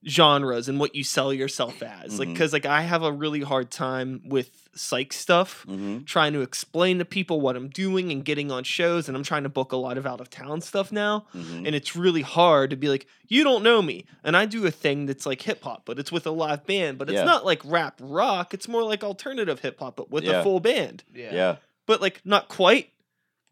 [0.07, 2.19] genres and what you sell yourself as.
[2.19, 2.33] Like, Mhm.
[2.35, 5.65] because like I have a really hard time with psych stuff.
[5.67, 9.25] hmm trying to explain to people what I'm doing and getting on shows and I'm
[9.25, 12.23] trying to book a lot of out of town stuff now hmm and it's really
[12.23, 15.43] hard to be like you don't know me and I do a thing that's like
[15.43, 17.25] hip hop but it's with a live band but it's Yeah.
[17.25, 20.41] not like rap rock it's more like alternative hip hop but with Yeah.
[20.41, 21.35] a full band yeah.
[21.35, 21.57] yeah.
[21.87, 22.91] but like not quite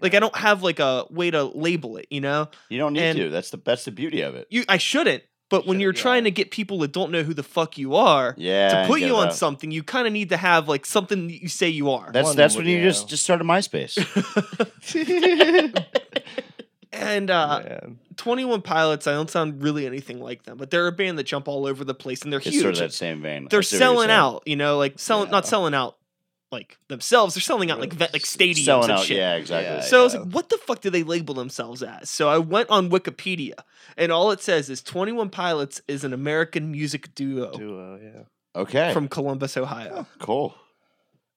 [0.01, 3.01] like I don't have like a way to label it you know You don't need
[3.03, 3.31] And- to.
[3.31, 4.47] That's the that's the beauty of it.
[4.51, 6.31] you I shouldn't but when you're trying yeah.
[6.31, 8.83] to get people that don't know who the fuck you are Yeah.
[8.83, 9.35] to put you on out.
[9.35, 12.27] something you kind of need to have like something that you say you are That's
[12.27, 12.85] One that's when you yeah.
[12.85, 13.97] just just started MySpace.
[16.93, 17.81] and uh
[18.17, 21.49] 21 Pilots, I don't sound really anything like them, but they're a band that jump
[21.49, 22.63] all over the place and they're it's huge.
[22.63, 23.47] sort of that same vein.
[23.51, 25.97] They're see what you're selling out, you know, like selling not selling out
[26.57, 29.05] like themselves, they're selling out like ve- like stadiums Selling and out.
[29.05, 29.19] shit.
[29.19, 29.77] Yeah, exactly.
[29.77, 32.11] Yeah, So I was like, what the fuck do they label themselves as?
[32.11, 33.55] So I went on Wikipedia
[33.97, 38.23] and all it says is 21 Pilots is an American music duo Duo, yeah.
[38.61, 38.93] Okay.
[38.93, 40.07] from Columbus, Ohio.
[40.19, 40.55] cool.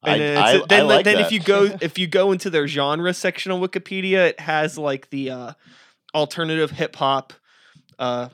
[0.01, 1.25] And I, then, I, then, I like then that.
[1.25, 5.09] if you go if you go into their genre section on Wikipedia, it has like
[5.09, 5.51] the uh,
[6.15, 7.33] alternative hip hop,
[7.99, 8.29] uh,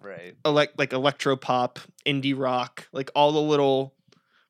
[0.00, 0.36] Right.
[0.44, 3.94] elect like electro pop, indie rock, like all the little.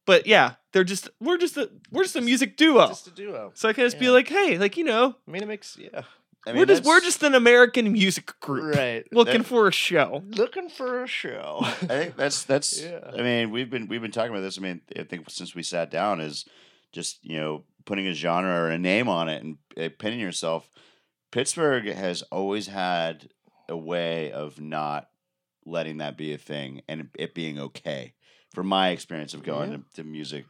[0.05, 2.88] But yeah, they're just we're just a we're just a music duo.
[2.88, 3.52] Just a duo.
[3.54, 6.02] so I can just be like, hey, like you know, I mean, it makes, yeah.
[6.46, 9.04] I we're just we're just an American music group Right.
[9.12, 10.22] looking That- for a show.
[10.28, 11.59] Looking for a show.
[11.62, 12.81] I think that's that's.
[12.83, 13.00] Yeah.
[13.12, 14.57] I mean, we've been we've been talking about this.
[14.59, 16.44] I mean, I think since we sat down is
[16.92, 20.70] just you know putting a genre or a name on it and uh, pinning yourself.
[21.31, 23.28] Pittsburgh has always had
[23.68, 25.09] a way of not
[25.66, 28.14] letting that be a thing and it being okay.
[28.54, 29.76] From my experience of going Yeah.
[29.76, 30.46] to, to music,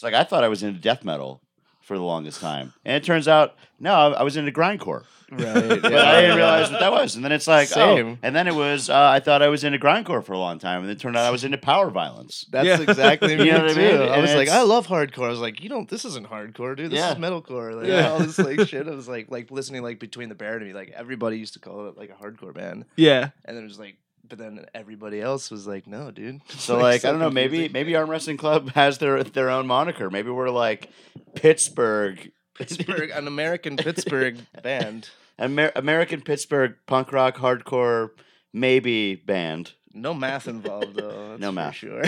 [0.00, 1.42] it's like I thought I was into death metal
[1.82, 5.04] for the longest time, and it turns out no, I, I was into grindcore.
[5.30, 5.42] right.
[5.82, 7.16] But I didn't realize what that was.
[7.16, 7.96] And then it's like, oh.
[7.96, 8.18] Same.
[8.22, 10.80] And then it was, uh, I thought I was into grindcore for a long time.
[10.80, 12.44] And then it turned out I was into power violence.
[12.50, 12.80] That's Yeah.
[12.82, 13.98] exactly me You know what I too.
[13.98, 14.08] mean?
[14.10, 15.26] I was like, I love hardcore.
[15.26, 15.88] I was like, you don't.
[15.88, 16.90] This isn't hardcore, dude.
[16.90, 17.12] This Yeah.
[17.12, 17.74] is metalcore.
[17.74, 18.10] Like Yeah.
[18.10, 18.86] all this like shit.
[18.86, 20.74] I was like, like listening like Between the Buried and Me.
[20.74, 23.78] Like everybody used to call it like a hardcore band, Yeah, and then it was
[23.78, 23.96] like,
[24.30, 26.40] but then everybody else was like, no, dude.
[26.48, 27.72] So like, so I don't know, maybe confusing.
[27.72, 30.08] maybe Arm Wrestling Club has their their own moniker.
[30.08, 30.90] Maybe we're like
[31.34, 35.10] Pittsburgh, Pittsburgh, an American Pittsburgh band.
[35.38, 38.10] Amer- American Pittsburgh punk rock hardcore
[38.52, 39.72] maybe band.
[39.92, 41.30] No math involved though.
[41.30, 41.74] That's No for math.
[41.74, 42.02] Sure.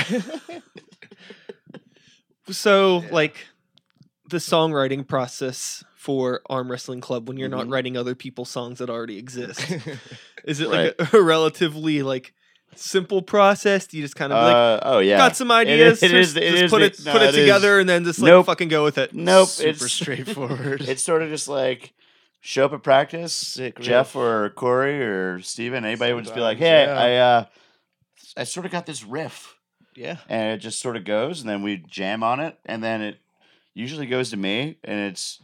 [2.51, 3.09] so Yeah.
[3.11, 3.47] like
[4.29, 7.73] the songwriting process for Arm Wrestling Club when you're not Mhm.
[7.73, 9.61] writing other people's songs that already exist.
[10.45, 12.35] Is it like a, a relatively like
[12.75, 13.87] simple process?
[13.87, 15.17] Do you just kind of like Uh, oh yeah.
[15.17, 16.03] got some ideas?
[16.03, 17.37] is- it just, is- it just is put the- it no, put it, it is-
[17.45, 18.47] together and then just like Nope.
[18.47, 19.15] fucking go with it.
[19.15, 19.49] Nope.
[19.49, 20.83] Super it's straightforward.
[20.83, 21.93] It's sort of just like
[22.41, 23.33] show up at practice.
[23.33, 26.99] Sick Jeff or Corey or Steven, anybody would just be like, "Hey, yeah.
[26.99, 27.45] I uh,
[28.37, 29.55] I sort of got this riff,"
[29.95, 30.17] yeah.
[30.29, 33.19] and it just sort of goes, and then we jam on it, and then it
[33.75, 35.41] usually goes to me, and it's,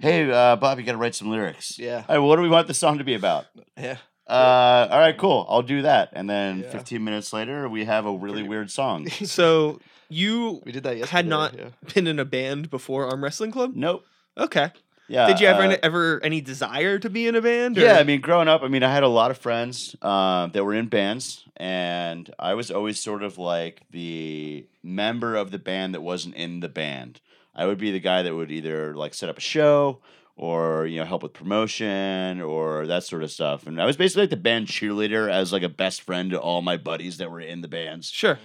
[0.00, 1.96] "Hey, uh, Bob, you got to write some lyrics." Yeah.
[2.08, 3.46] All right, well, what do we want the song to be about?
[3.76, 3.96] Yeah.
[4.28, 5.46] Uh, all right, cool.
[5.48, 6.10] I'll do that.
[6.12, 6.70] And then Yeah.
[6.70, 9.06] 15 minutes later, we have a really Pretty- weird song.
[9.24, 11.16] So you We did that yesterday.
[11.16, 11.68] Had not- Yeah.
[11.94, 13.72] been in a band before Arm Wrestling Club?
[13.76, 14.04] Nope.
[14.36, 14.70] Okay.
[15.08, 15.28] Yeah.
[15.28, 17.78] Did you ever uh, ever any desire to be in a band?
[17.78, 20.50] or- Yeah, I mean, growing up, I mean, I had a lot of friends um,
[20.50, 25.60] that were in bands, and I was always sort of like the member of the
[25.60, 27.20] band that wasn't in the band.
[27.56, 30.02] I would be the guy that would either like set up a show
[30.36, 33.66] or you know help with promotion or that sort of stuff.
[33.66, 36.60] And I was basically like the band cheerleader as like a best friend to all
[36.60, 38.10] my buddies that were in the bands.
[38.10, 38.38] Sure.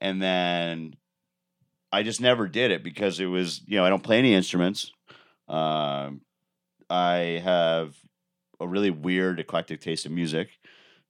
[0.00, 0.96] and then
[1.92, 4.92] I just never did it because it was you know I don't play any instruments.
[5.48, 6.22] Um,
[6.90, 7.96] I have
[8.60, 10.50] a really weird eclectic taste in music,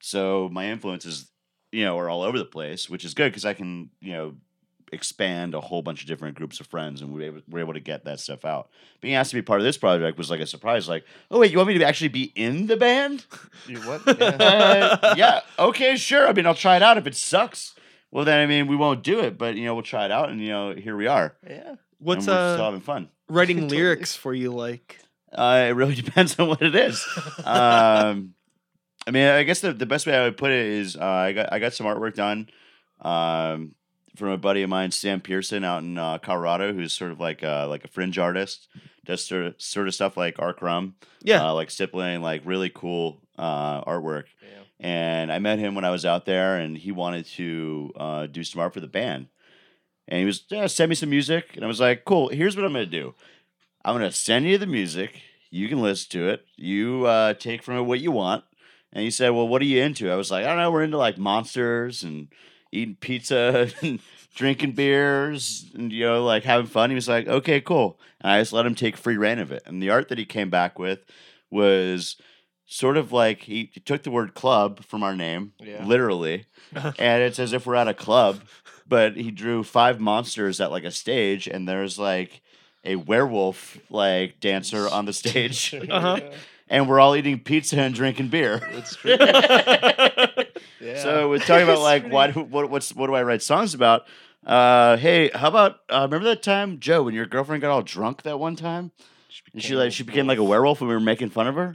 [0.01, 1.33] so my influences
[1.73, 4.35] you know are all over the place, which is good because I can you know
[4.92, 7.74] expand a whole bunch of different groups of friends and we were able, we're able
[7.74, 8.70] to get that stuff out.
[9.01, 10.88] Being asked to be part of this project was like a surprise.
[10.88, 13.24] Like, oh wait, you want me to actually be in the band?
[13.66, 14.03] You what?
[14.20, 15.40] Uh, yeah.
[15.59, 15.96] Okay.
[15.96, 16.27] Sure.
[16.27, 16.96] I mean, I'll try it out.
[16.96, 17.74] If it sucks,
[18.11, 19.37] well, then I mean, we won't do it.
[19.37, 21.37] But you know, we'll try it out, and you know, here we are.
[21.46, 21.74] Yeah.
[21.98, 23.09] What's and we're still uh having fun.
[23.29, 23.77] writing Totally.
[23.83, 25.01] lyrics for you like?
[25.31, 27.05] Uh, it really depends on what it is.
[27.44, 28.33] um,
[29.07, 31.33] I mean, I guess the, the best way I would put it is uh, I
[31.35, 32.48] got I got some artwork done
[33.01, 33.74] um,
[34.19, 37.43] from a buddy of mine, Sam Pearson, out in uh, Colorado, who's sort of like
[37.43, 38.69] uh, like a fringe artist,
[39.07, 40.53] does sort of, sort of stuff like R.
[40.53, 41.49] Crumb, Yeah.
[41.49, 44.25] uh, like stippling, like really cool uh, artwork.
[44.43, 44.63] Yeah.
[44.81, 48.45] and I met him when I was out there, and he wanted to uh, do
[48.45, 49.29] some art for the band.
[50.09, 52.29] And he was, yeah, send me some music, and I was like, cool.
[52.29, 53.15] Here's what I'm gonna do.
[53.85, 55.21] I'm gonna send you the music.
[55.51, 56.45] You can listen to it.
[56.57, 58.45] You uh, take from it what you want.
[58.93, 60.11] And he said, well, what are you into?
[60.11, 60.71] I was like, I don't know.
[60.71, 62.29] We're into like monsters and
[62.73, 64.01] eating pizza and
[64.35, 66.91] drinking beers and you know like having fun.
[66.91, 67.99] He was like, okay, cool.
[68.21, 69.63] And I just let him take free reign of it.
[69.67, 71.01] And the art that he came back with
[71.51, 72.17] was
[72.67, 75.85] sort of like he, he took the word club from our name, Yeah.
[75.85, 78.43] literally, and it's as if we're at a club.
[78.87, 82.43] But he drew five monsters at like a stage, and there's like
[82.85, 86.21] a werewolf like dancer on the stage, Uh-huh.
[86.71, 88.59] And we're all eating pizza and drinking beer.
[88.73, 89.17] That's true.
[90.81, 91.03] Yeah.
[91.03, 94.07] So we're talking about like why do, what what's what do I write songs about?
[94.47, 98.23] Uh, hey, how about uh, remember that time Joe when your girlfriend got all drunk
[98.23, 98.93] that one time
[99.53, 101.47] and she became like a she became like a werewolf and we were making fun
[101.47, 101.73] of her?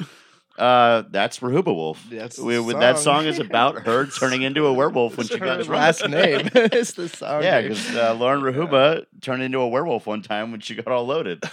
[0.58, 2.06] Uh, that's Rahuba Wolf.
[2.12, 3.22] That's We, with- that song.
[3.22, 5.70] song is about her turning into a werewolf when she got her drunk.
[5.82, 6.48] last name.
[6.56, 7.42] it's the song.
[7.42, 11.06] Yeah, because uh, Lauren Rahuba turned into a werewolf one time when she got all
[11.08, 11.44] loaded.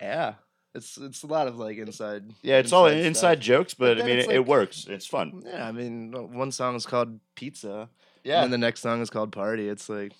[0.00, 0.34] yeah,
[0.76, 2.24] it's it's a lot of like inside.
[2.42, 2.98] Yeah, it's all stuff.
[2.98, 4.86] inside jokes, but, But I mean, it's it, it works.
[4.88, 5.42] It's fun.
[5.44, 7.88] Yeah, I mean, one song is called Pizza.
[8.22, 9.68] Yeah, And then the next song is called Party.
[9.68, 10.12] It's like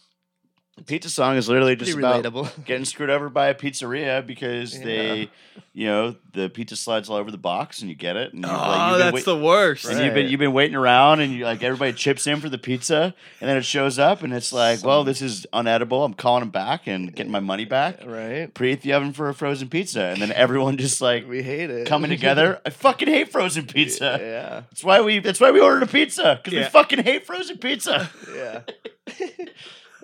[0.85, 2.23] pizza song is literally just about
[2.65, 4.85] getting screwed over by a pizzeria because Yeah.
[4.85, 5.31] they,
[5.73, 8.35] you know, the pizza slides all over the box and you get it.
[8.35, 9.87] And you, Oh, like, you've oh, that's wait- the worst.
[9.87, 12.59] and you've been you've been waiting around and you like everybody chips in for the
[12.59, 16.05] pizza and then it shows up and it's like, well, this is unedible.
[16.05, 18.01] I'm calling them back and getting my money back.
[18.05, 18.53] right?
[18.53, 21.87] Preheat the oven for a frozen pizza, and then everyone just like We hate it.
[21.87, 22.61] coming together.
[22.67, 24.19] I fucking hate frozen pizza.
[24.21, 25.21] Yeah, That's why we.
[25.21, 28.11] That's why we ordered a pizza because we fucking hate frozen pizza.
[28.35, 28.61] yeah.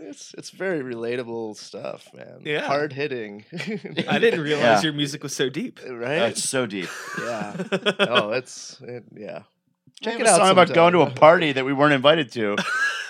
[0.09, 2.41] it's it's very relatable stuff, man.
[2.45, 2.63] Yeah.
[2.67, 3.45] hard hitting.
[4.09, 4.83] I didn't realize Yeah.
[4.83, 5.81] your music was so deep.
[5.85, 6.23] Uh, oh, right?
[6.31, 6.89] It's so deep.
[7.21, 7.57] yeah.
[8.01, 9.43] Oh, it's it, yeah.
[10.03, 12.33] Check Check it it out song about going to a party that we weren't invited
[12.33, 12.57] to,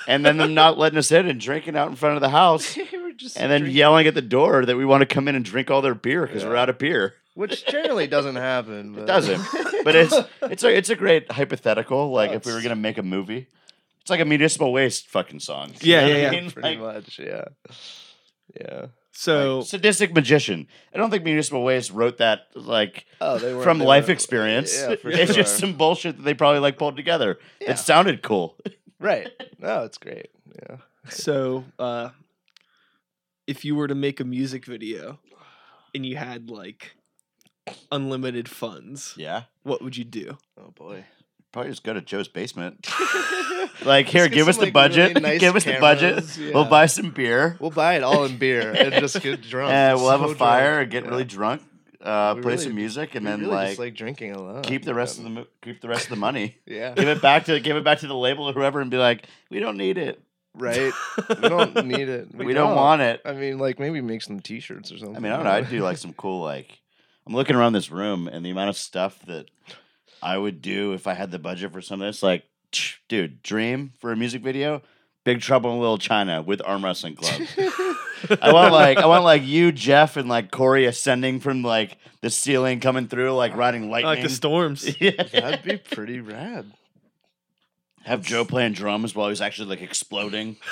[0.07, 2.77] and then them not letting us in and drinking out in front of the house,
[2.93, 5.35] We're just and then drinking- yelling at the door that we want to come in
[5.35, 7.15] and drink all their beer because we're out of beer.
[7.35, 8.93] which generally doesn't happen.
[8.93, 9.03] But...
[9.03, 9.43] It doesn't,
[9.85, 12.11] but it's it's a it's a great hypothetical.
[12.11, 13.47] Like Oh, if we were gonna make a movie,
[14.03, 15.73] it's like a municipal waste fucking song.
[15.81, 16.41] Yeah, You know yeah, what I yeah.
[16.43, 16.51] mean?
[16.51, 17.19] pretty Like- much.
[17.19, 17.45] Yeah,
[18.61, 18.87] yeah.
[19.15, 20.67] So like, sadistic magician.
[20.95, 24.75] I don't think municipal waste wrote that like Oh, they were from life experience.
[24.77, 27.39] Yeah, for it's just some bullshit that they probably like pulled together.
[27.61, 27.73] Yeah.
[27.73, 28.57] It sounded cool.
[29.01, 29.29] right.
[29.59, 30.31] No, it's great.
[30.69, 30.77] Yeah.
[31.11, 32.11] so uh
[33.47, 35.19] if you were to make a music video
[35.95, 36.97] and you had like
[37.91, 39.43] unlimited funds, Yeah.
[39.63, 40.39] what would you do?
[40.59, 41.05] Oh boy.
[41.53, 42.89] Probably just go to Joe's basement.
[43.85, 45.09] Like, here, give us some, the like, budget.
[45.15, 46.15] really nice give us the budget.
[46.25, 47.57] cameras, We'll buy some beer.
[47.59, 49.73] We'll buy it all in beer and just get drunk.
[49.73, 50.83] And we'll have So a fire drunk.
[50.83, 51.11] and get Yeah.
[51.11, 51.63] really drunk.
[52.01, 54.63] uh, play really- some music, and then really like, like drinking a lot.
[54.65, 56.57] keep the rest of the keep the rest of the money.
[56.67, 58.99] yeah, give it back to give it back to the label or whoever, and be
[58.99, 60.21] like, we don't need it.
[60.55, 60.93] right.
[61.29, 62.33] We don't need it.
[62.35, 63.21] We, don't, want it.
[63.25, 65.17] I mean, like maybe make some T-shirts or something.
[65.17, 65.51] I mean, I don't know.
[65.53, 66.79] I'd do like some cool like.
[67.27, 69.47] I'm looking around this room and the amount of stuff that
[70.23, 72.23] I would do if I had the budget for some of this.
[72.23, 72.45] Like,
[73.09, 74.83] dude, dream for a music video.
[75.25, 77.43] Big Trouble in Little China with Arm Wrestling Club.
[78.41, 82.31] I want like I want like you, Jeff, and like Corey ascending from like the
[82.31, 84.07] ceiling, coming through, like riding lightning.
[84.07, 84.97] like the storms.
[85.01, 85.23] yeah.
[85.33, 86.73] That'd be pretty rad.
[88.05, 90.57] Have Joe playing drums while he's actually like exploding.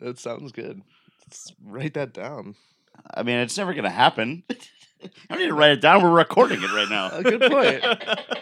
[0.00, 0.82] That sounds good.
[1.26, 2.56] Let's write that down.
[3.14, 4.42] I mean, it's never gonna happen.
[5.30, 6.02] I don't need to write it down.
[6.02, 7.10] We're recording it right now.
[7.12, 7.84] A good point.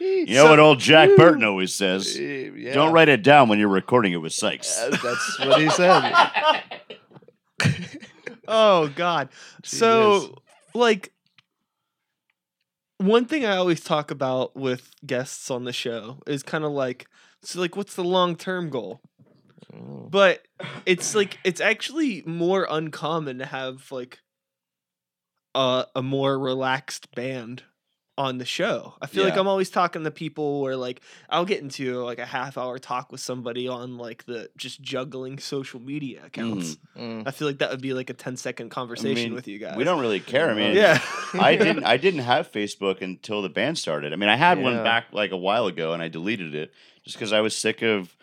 [0.00, 2.18] You know what old Jack Burton always says?
[2.18, 2.74] Yeah.
[2.74, 4.78] Don't write it down when you're recording it with Sykes.
[4.78, 6.12] Uh, that's what he said.
[8.46, 9.30] oh God.
[9.62, 10.36] So
[10.74, 11.12] like
[12.98, 17.06] one thing I always talk about with guests on the show is kind of like
[17.42, 19.00] so like what's the long term goal?
[19.74, 20.06] Oh.
[20.10, 20.42] But
[20.86, 24.18] it's like it's actually more uncommon to have like
[25.54, 27.62] a a more relaxed band
[28.16, 28.94] on the show.
[29.02, 32.24] I feel like I'm always talking to people where like I'll get into like a
[32.24, 36.76] half hour talk with somebody on like the just juggling social media accounts.
[36.96, 37.26] Mm.
[37.26, 39.76] I feel like that would be like a 10 second conversation mean, with you guys.
[39.76, 40.48] We don't really care.
[40.48, 41.00] I mean, Yeah.
[41.34, 41.84] I didn't.
[41.84, 44.12] I didn't have Facebook until the band started.
[44.12, 46.72] I mean, I had one back like a while ago, and I deleted it
[47.04, 48.16] just because I was sick of.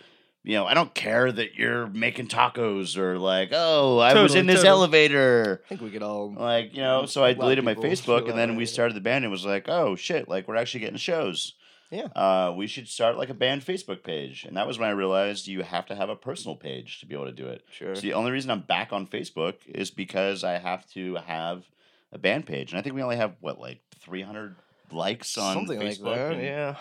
[0.43, 4.47] You know, I don't care that you're making tacos or like, oh, I was in
[4.47, 4.69] this totally.
[4.69, 5.61] elevator.
[5.65, 6.33] I think we could all.
[6.33, 9.25] Like, you know, so I deleted my Facebook, and then we started the band, and
[9.25, 11.53] it was like, oh shit, like we're actually getting shows.
[11.91, 12.05] Yeah.
[12.15, 15.47] Uh, we should start like a band Facebook page, and that was when I realized
[15.47, 17.63] you have to have a personal page to be able to do it.
[17.71, 17.93] Sure.
[17.93, 21.65] So the only reason I'm back on Facebook is because I have to have
[22.11, 24.55] a band page, and I think we only have what like 300
[24.91, 26.03] likes on Something Facebook.
[26.05, 26.31] like that.
[26.33, 26.75] and Yeah.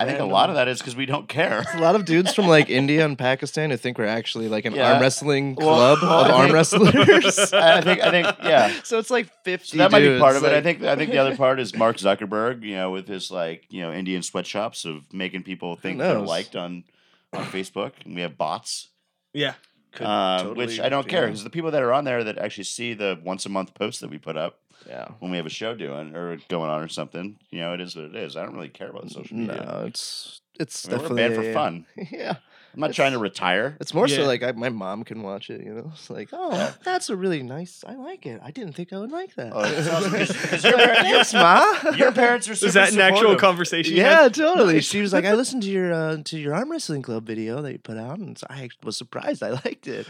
[0.00, 1.64] I think a lot of that is because we don't care.
[1.74, 4.74] A lot of dudes from like India and Pakistan who think we're actually like an
[4.74, 4.92] Yeah.
[4.92, 6.92] arm wrestling club well, of arm wrestlers.
[7.52, 8.72] I think- I think- yeah.
[8.84, 9.76] So it's like fifty.
[9.76, 10.56] So that might be part of dudes, it.
[10.56, 13.64] I think I think the other part is Mark Zuckerberg, you know, with his like
[13.70, 16.84] you know Indian sweatshops of making people think they're liked on
[17.32, 18.88] on Facebook, and we have bots,
[19.34, 19.54] Yeah.
[19.92, 22.38] Could uh, totally which I don't care because the people that are on there that
[22.38, 25.08] actually see the once a month posts that we put up Yeah.
[25.18, 27.94] when we have a show doing or going on or something, you know, it is
[27.96, 28.36] what it is.
[28.36, 29.64] I don't really care about social media.
[29.64, 31.86] No, it's it's I mean, we're a band for fun.
[32.10, 32.36] Yeah.
[32.74, 33.76] I'm not trying to retire.
[33.80, 35.90] It's more so like I, my mom can watch it, you know.
[35.94, 37.82] It's like, oh, that's a really nice.
[37.84, 38.40] I like it.
[38.44, 39.52] I didn't think I would like that.
[39.54, 41.74] Oh, it's awesome, 'cause- 'cause your par- Thanks, ma.
[41.96, 43.96] Your parents are super Is that an actual conversation?
[43.96, 44.34] Yeah, had?
[44.34, 44.80] totally.
[44.82, 47.72] She was like, I listened to your uh, to your arm wrestling club video that
[47.72, 49.42] you put out, and I was surprised.
[49.42, 50.06] I liked it.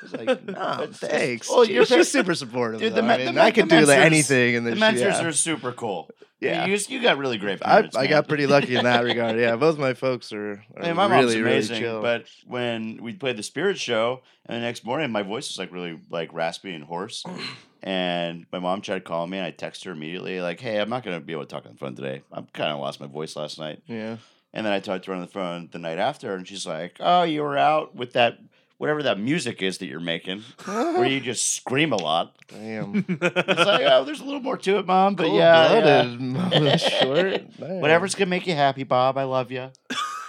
[0.00, 1.48] I was like, no, thanks.
[1.48, 2.80] well, She- your she's super supportive.
[2.80, 5.24] Dude, the I mean, the I could do like anything, and The mentors yeah.
[5.26, 6.10] are super cool.
[6.40, 6.66] Yeah.
[6.66, 7.96] you, you got really great I, parents.
[7.96, 8.10] I man.
[8.10, 9.36] got pretty lucky in that regard.
[9.40, 12.00] Yeah, both my folks are, are I mean, my mom's really, amazing, really chill.
[12.02, 15.72] but when we played the Spirit Show, and the next morning my voice was like
[15.72, 17.24] really like raspy and hoarse,
[17.82, 21.02] and my mom tried calling me, and I texted her immediately like, "Hey, I'm not
[21.04, 22.22] gonna be able to talk on the phone today.
[22.32, 24.18] I kind of lost my voice last night." yeah,
[24.52, 26.96] And then I talked to her on the phone the night after, and she's like,
[27.00, 28.38] "Oh, you were out with that
[28.78, 33.04] whatever that music is that you're making, where you just scream a lot." damn.
[33.08, 36.02] It's like, oh, there's a little more to it, mom, but yeah, yeah.
[36.04, 37.58] Cold-blooded, short.
[37.60, 37.80] Man.
[37.80, 39.18] whatever's gonna make you happy, Bob.
[39.18, 39.70] I love you.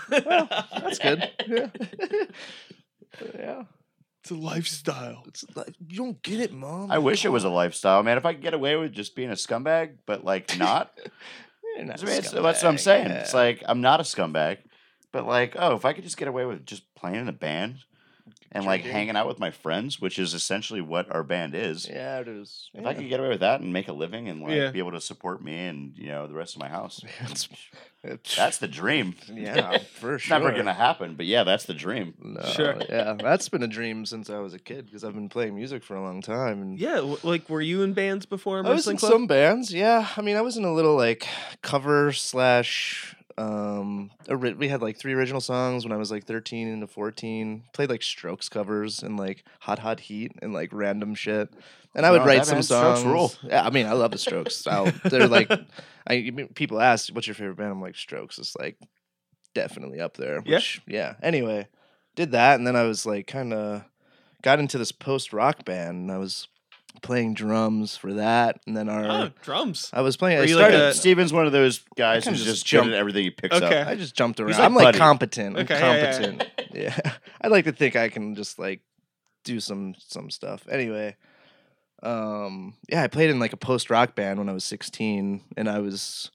[0.10, 1.30] That's good.
[1.48, 1.68] Yeah.
[3.36, 3.64] yeah.
[4.22, 5.24] It's a lifestyle.
[5.28, 6.92] It's like you don't get it, mom.
[6.92, 8.18] I wish it was a lifestyle, man.
[8.18, 10.92] If I could get away with just being a scumbag, but like not,
[11.78, 13.08] You're not I a mean, it's- that's what I'm saying.
[13.08, 13.20] yeah.
[13.22, 14.58] It's like I'm not a scumbag,
[15.14, 17.78] but like, oh, if I could just get away with just playing in a band
[18.52, 18.92] and like Drinking.
[18.94, 21.88] hanging out with my friends, which is essentially what our band is.
[21.88, 22.70] yeah, it is.
[22.74, 24.72] If I could get away with that and make a living and like Yeah.
[24.72, 27.48] be able to support me and you know the rest of my house, It's,
[28.04, 29.16] it's, that's the dream.
[29.32, 30.40] yeah, for It's sure.
[30.40, 32.14] never gonna happen, but yeah, that's the dream.
[32.20, 32.76] No, Sure.
[32.90, 35.84] Yeah, that's been a dream since I was a kid because I've been playing music
[35.84, 36.62] for a long time.
[36.62, 39.12] And Yeah, w- like were you in bands before I was Wrestling in Club?
[39.12, 39.72] some bands.
[39.74, 41.28] Yeah, I mean, I was in a little like
[41.62, 43.16] cover slash.
[43.40, 47.64] Um, ori- we had like three original songs when I was like thirteen into fourteen.
[47.74, 51.50] Played like Strokes covers and like Hot Hot Heat and like random shit.
[51.96, 53.06] And I would No, write that some Strokes songs.
[53.06, 53.50] rule.
[53.50, 54.68] Yeah, I mean, I love the Strokes.
[54.68, 58.38] I'll, they're like, I I mean, people ask, "What's your favorite band?" I'm like, Strokes
[58.40, 58.78] is like
[59.56, 60.42] definitely up there.
[60.46, 60.58] Yeah?
[60.58, 61.16] Which, yeah.
[61.24, 61.68] Anyway,
[62.16, 63.84] did that, and then I was like, kind of
[64.42, 66.48] got into this post rock band, and I was
[67.02, 69.90] playing drums for that, and then our Oh, drums.
[69.94, 70.38] I was playing.
[70.38, 70.82] Were I you like started.
[70.90, 73.30] a- Steven's one of those guys kinda who's just just jump- good at everything he
[73.32, 73.82] picks Okay.
[73.82, 73.88] up.
[73.88, 74.52] I just jumped around.
[74.52, 74.98] like I'm like Buddy.
[75.00, 75.56] competent.
[75.58, 76.50] I'm Okay, yeah, yeah, competent.
[76.74, 77.12] Yeah,
[77.42, 78.82] I like to think I can just like
[79.44, 80.68] do some some stuff.
[80.70, 81.16] Anyway,
[82.04, 85.70] Um, yeah, I played in like a post rock band when I was 16, and
[85.70, 86.32] I was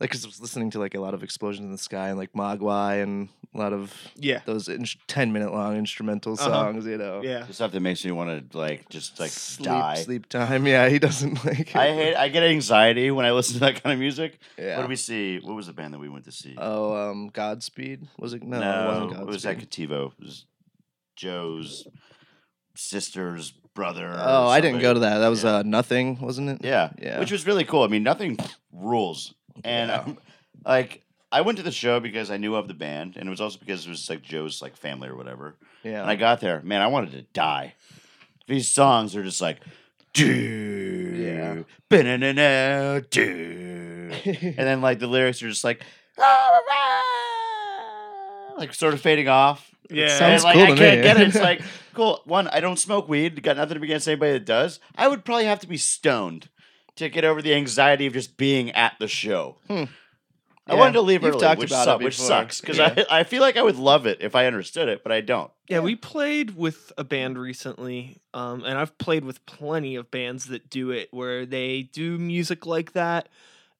[0.00, 2.18] like, 'cause I was listening to like a lot of Explosions in the Sky and
[2.18, 4.40] like Mogwai and a lot of Yeah.
[4.44, 6.44] those in- 10 minute long instrumental Uh-huh.
[6.50, 7.22] songs, you know.
[7.22, 7.40] Yeah.
[7.46, 9.94] Just stuff that makes me want to like just like sleep, die.
[9.96, 10.66] sleep time.
[10.66, 11.74] Yeah, he doesn't like.
[11.74, 12.14] I hate.
[12.14, 14.38] I get anxiety when I listen to that kind of music.
[14.58, 14.76] Yeah.
[14.76, 15.38] What did we see?
[15.38, 16.54] What was the band that we went to see?
[16.58, 18.42] Oh, um, Godspeed was it?
[18.42, 19.22] No, it wasn't Godspeed.
[19.22, 20.12] it was at Cattivo.
[20.12, 20.44] It was
[21.16, 21.86] Joe's
[22.74, 24.08] sister's brother.
[24.08, 25.18] or Oh, I didn't go to that.
[25.18, 25.56] That was Yeah.
[25.56, 26.58] uh, nothing, wasn't it?
[26.64, 27.18] Yeah, Yeah.
[27.20, 27.82] which was really cool.
[27.82, 28.38] I mean, nothing
[28.72, 29.34] rules,
[29.64, 29.98] and Yeah.
[30.00, 30.18] um,
[30.64, 33.40] like I went to the show because I knew of the band, and it was
[33.40, 35.56] also because it was like Joe's like family or whatever.
[35.82, 36.00] Yeah.
[36.02, 37.74] And I got there, man, I wanted to die.
[38.46, 39.60] These songs are just like,
[40.14, 41.62] do, yeah,
[43.10, 45.82] do, and then like the lyrics are just like,
[48.58, 49.70] like sort of fading off.
[49.90, 50.08] Yeah.
[50.18, 51.02] sounds and, like, cool I to can't me.
[51.02, 51.28] get it.
[51.28, 51.62] It's like,
[51.94, 52.20] cool.
[52.24, 53.42] One, I don't smoke weed.
[53.42, 54.80] Got nothing against anybody that does.
[54.96, 56.48] I would probably have to be stoned
[56.96, 59.56] to get over the anxiety of just being at the show.
[59.66, 59.84] Hmm.
[60.68, 62.26] I wanted to leave you've early, talked which, about it suck- which before.
[62.28, 63.04] sucks because Yeah.
[63.10, 65.50] I, I feel like I would love it if I understood it, but I don't.
[65.68, 70.46] Yeah, we played with a band recently, um, and I've played with plenty of bands
[70.46, 73.28] that do it where they do music like that.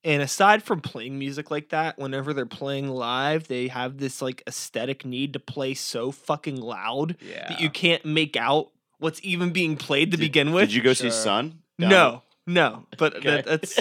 [0.04, 4.42] And aside from playing music like that, whenever they're playing live, they have this like
[4.46, 7.48] aesthetic need to play so fucking loud yeah.
[7.48, 10.68] that you can't make out what's even being played to Did- begin with.
[10.68, 11.10] Did you go see Sure.
[11.10, 11.58] Sun?
[11.80, 13.28] Down- No, no, but Okay.
[13.28, 13.78] that, that's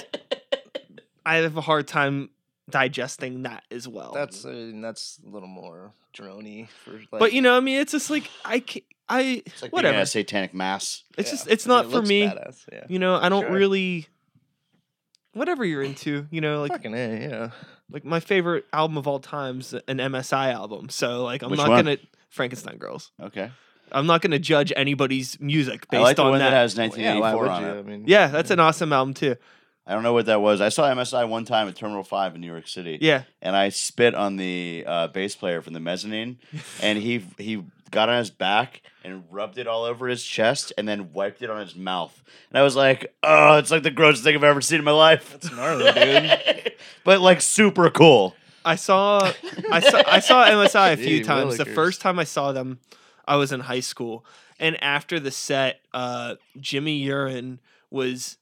[1.26, 2.30] I have a hard time
[2.70, 4.12] digesting that as well.
[4.14, 6.92] That's uh, that's a little more drony for.
[6.94, 9.94] Like, but you know, I mean, it's just like I ca I It's like whatever.
[9.94, 11.04] being a satanic mass.
[11.18, 12.24] It's yeah, just it's it not for me.
[12.24, 12.84] Yeah.
[12.90, 13.52] You know, I don't Sure.
[13.54, 14.08] really.
[15.34, 17.50] Whatever you're into, you know, like Fucking a, yeah.
[17.92, 20.90] like my favorite album of all time's an MSI album.
[20.90, 21.86] So like I'm Which not one?
[21.86, 21.98] gonna
[22.30, 23.12] Frankenstein Girls.
[23.22, 23.52] Okay.
[23.92, 26.56] I'm not gonna judge anybody's music I based like the on one that, that.
[26.58, 27.20] has Well, yeah.
[27.20, 27.68] Why 1984 would on you?
[27.68, 27.80] it.
[27.80, 28.04] I mean.
[28.08, 29.36] yeah, that's an awesome album too.
[29.88, 30.60] I don't know what that was.
[30.60, 32.98] I saw MSI one time at Terminal 5 in New York City.
[33.00, 36.40] Yeah, and I spit on the uh, bass player from the mezzanine,
[36.82, 40.86] and he he got on his back and rubbed it all over his chest, and
[40.86, 42.22] then wiped it on his mouth.
[42.50, 44.92] And I was like, "Oh, it's like the grossest thing I've ever seen in my
[44.92, 46.74] life." That's gnarly, dude.
[47.06, 48.36] but like super cool.
[48.66, 49.32] I saw
[49.72, 51.58] I saw I saw MSI a few Gee times.
[51.58, 52.80] The first time I saw them,
[53.26, 54.26] I was in high school,
[54.60, 58.38] and after the set, uh, Jimmy Urine was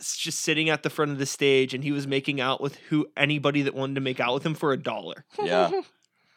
[0.00, 3.06] just sitting at the front of the stage, and he was making out with who
[3.16, 5.24] anybody that wanted to make out with him for a dollar.
[5.42, 5.82] Yeah,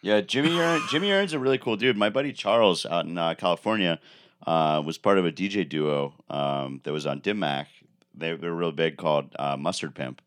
[0.02, 0.22] yeah.
[0.22, 1.98] Jimmy Urine, Jimmy Urine's a really cool dude.
[1.98, 4.00] My buddy Charles out in uh, California
[4.46, 7.68] uh, was part of a DJ duo um, that was on Dim Mak.
[8.14, 10.22] They they were real big called uh, Mustard Pimp,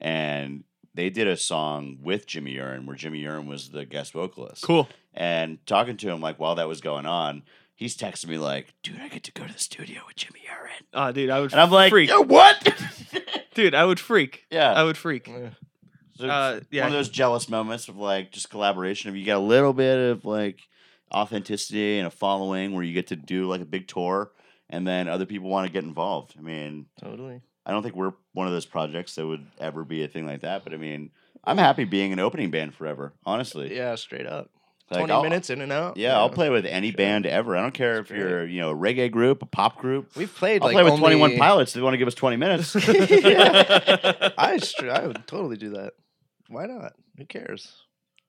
[0.00, 0.64] and
[0.94, 4.64] they did a song with Jimmy Urine where Jimmy Urine was the guest vocalist.
[4.64, 4.88] Cool.
[5.14, 7.42] And talking to him like while that was going on,
[7.78, 10.84] he's texting me like, "Dude, I get to go to the studio with Jimmy Urine,"
[10.92, 11.52] Oh, dude, I would.
[11.52, 12.10] and I'm like, freak.
[12.10, 12.68] "Yo, what?"
[13.54, 14.44] dude, I would freak.
[14.50, 15.26] yeah, I would freak.
[15.28, 15.50] Yeah.
[16.16, 16.82] So Uh, yeah.
[16.82, 19.08] one of those jealous moments of like just collaboration.
[19.10, 20.60] If you get a little bit of like
[21.14, 24.32] authenticity and a following where you get to do like a big tour,
[24.68, 26.34] and then other people want to get involved.
[26.38, 27.40] I mean, Totally.
[27.64, 30.40] I don't think we're one of those projects that would ever be a thing like
[30.40, 30.64] that.
[30.64, 31.10] But I mean,
[31.44, 33.12] I'm happy being an opening band forever.
[33.24, 34.50] Honestly, Yeah, straight up.
[34.90, 35.96] Like, 20 I'll- minutes in and out.
[35.98, 36.96] Yeah, I'll play with any Sure.
[36.96, 37.56] band ever.
[37.56, 40.16] I don't care That's if you're you know a reggae group, a pop group.
[40.16, 41.00] We've played I'll like play with only...
[41.16, 41.72] 21 Pilots.
[41.72, 42.74] if They want to give us 20 minutes.
[44.38, 45.92] I str- I would totally do that.
[46.48, 46.94] Why not?
[47.18, 47.72] Who cares?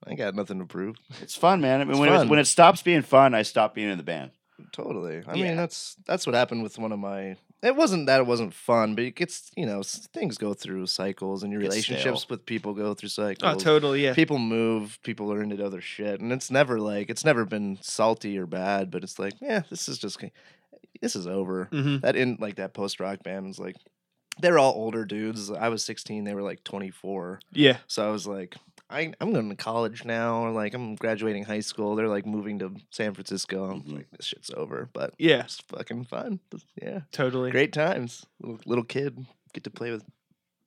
[0.05, 0.95] I got nothing to prove.
[1.21, 1.81] it's fun, man.
[1.81, 2.27] I mean, It's when fun.
[2.27, 4.31] it, when it stops being fun, I stop being in the band.
[4.73, 5.23] Totally.
[5.27, 5.43] I Yeah.
[5.43, 7.37] mean, that's that's what happened with one of my.
[7.61, 11.43] It wasn't that it wasn't fun, but it gets you know things go through cycles,
[11.43, 12.27] and your relationships stale.
[12.29, 13.53] with people go through cycles.
[13.55, 14.03] oh, totally.
[14.03, 14.13] Yeah.
[14.13, 18.37] People move, people are into other shit, and it's never like it's never been salty
[18.37, 20.23] or bad, but it's like, yeah, this is just
[21.01, 21.65] this is over.
[21.71, 23.75] hmm That in like that post rock band was like,
[24.39, 25.51] they're all older dudes.
[25.51, 27.39] I was sixteen, they were like twenty four.
[27.51, 27.77] Yeah.
[27.87, 28.55] So I was like,
[28.89, 30.43] I, I'm going to college now.
[30.45, 31.95] or Like, I'm graduating high school.
[31.95, 33.65] They're like moving to San Francisco.
[33.71, 33.95] I'm Mhm.
[33.97, 34.89] like, this shit's over.
[34.93, 35.41] But Yeah.
[35.41, 36.39] it's fucking fun.
[36.81, 37.01] Yeah.
[37.11, 37.51] Totally.
[37.51, 38.25] Great times.
[38.41, 39.25] Little, little kid.
[39.53, 40.03] Get to play with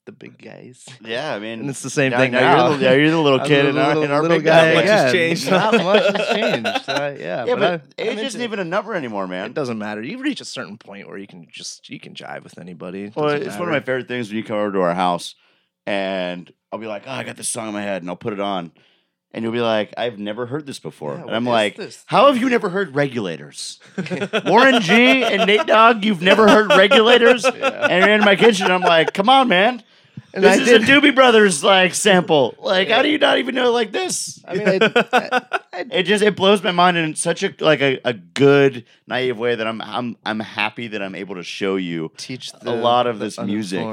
[0.04, 0.84] the big guys.
[1.00, 2.68] Yeah, I mean, And it's the same now, thing now now.
[2.70, 4.52] You're the, yeah, you're the little kid in our, little- in our little big Not
[4.52, 4.74] guy.
[4.74, 5.50] much has changed.
[5.50, 6.88] Not much has changed.
[6.88, 9.46] Uh, yeah, Yeah, but, but I, age isn't even a number anymore, man.
[9.46, 10.02] It doesn't matter.
[10.02, 13.04] You reach a certain point where you can just you can jive with anybody.
[13.04, 15.36] It Well, it's one of my favorite things when you come over to our house
[15.86, 18.32] and I'll be like, oh, I got this song in my head and I'll put
[18.32, 18.72] it on.
[19.34, 21.14] And you'll be like, I've never heard this before.
[21.14, 22.04] Yeah, and I'm like, this?
[22.06, 23.80] how have you never heard regulators?
[24.44, 27.46] Warren G and Nate Dogg, you've never heard regulators?
[27.54, 27.86] Yeah.
[27.88, 28.70] And you're in my kitchen.
[28.70, 29.82] I'm like, come on, man.
[30.34, 30.82] And this I is did.
[30.82, 32.54] a Doobie Brothers like sample.
[32.58, 34.42] Like, how do you not even know it like this?
[34.46, 34.78] I mean, I,
[35.12, 38.84] I, I It just it blows my mind in such a like a, a good
[39.06, 42.70] naive way that I'm I'm I'm happy that I'm able to show you teach A
[42.74, 43.84] lot of this music.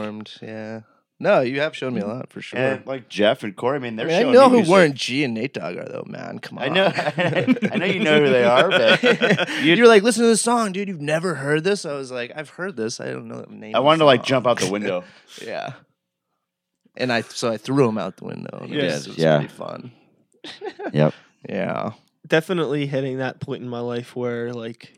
[0.42, 0.82] Yeah.
[1.22, 2.58] No, you have shown me a lot for sure.
[2.58, 3.76] and like Jeff and Corey.
[3.76, 4.72] I mean, they're mean, I know who music.
[4.72, 6.40] weren't G and Nate Dogg are though, man.
[6.40, 6.64] Come on.
[6.64, 9.04] I know I know you know who they are, but
[9.62, 10.88] you, you- are like, listen to this song, dude.
[10.88, 11.86] You've never heard this?
[11.86, 13.02] I was like, I've heard this.
[13.02, 13.76] I don't know the name.
[13.76, 15.04] I wanted the to like jump out the window.
[15.46, 15.74] yeah.
[16.96, 18.58] And I so I threw him out the window.
[18.62, 19.38] and You it was- did, it was yeah.
[19.40, 19.92] pretty fun.
[20.94, 21.14] Yep.
[21.50, 21.92] Yeah.
[22.28, 24.94] Definitely hitting that point in my life where like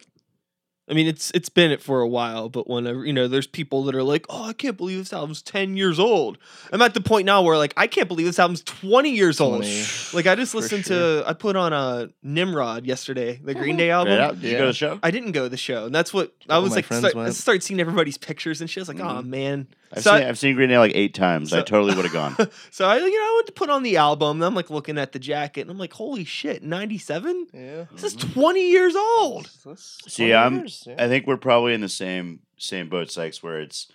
[0.92, 3.84] I mean it's it's been it for a while, but whenever you know, there's people
[3.86, 6.38] that are like, Oh, I can't believe this album's ten years old.
[6.74, 9.60] I'm at the point now where like I can't believe this album's twenty years old.
[9.64, 9.86] 20.
[10.14, 11.22] Like I just listened sure.
[11.24, 14.14] to I put on a Nimrod yesterday, the Green Day album.
[14.14, 14.42] Right out.
[14.42, 15.00] Did you go to the show?
[15.02, 16.86] I didn't go to the show, and that's what I was like.
[16.86, 18.82] Start, I started seeing everybody's pictures and shit.
[18.82, 19.26] I was like, oh Mhm.
[19.28, 19.68] man.
[19.94, 21.52] I've, So seen, I- I've seen Green Day like eight times.
[21.54, 22.36] I totally would have gone.
[22.72, 24.38] So I, you know, I went to put on the album.
[24.38, 27.48] And I'm like looking at the jacket, and I'm like, holy shit, '97.
[27.54, 27.86] Yeah.
[27.92, 29.50] This is 20 years old.
[29.78, 30.66] See, I'm-
[30.98, 33.88] I think we're probably in the same same boat, Sykes, where it's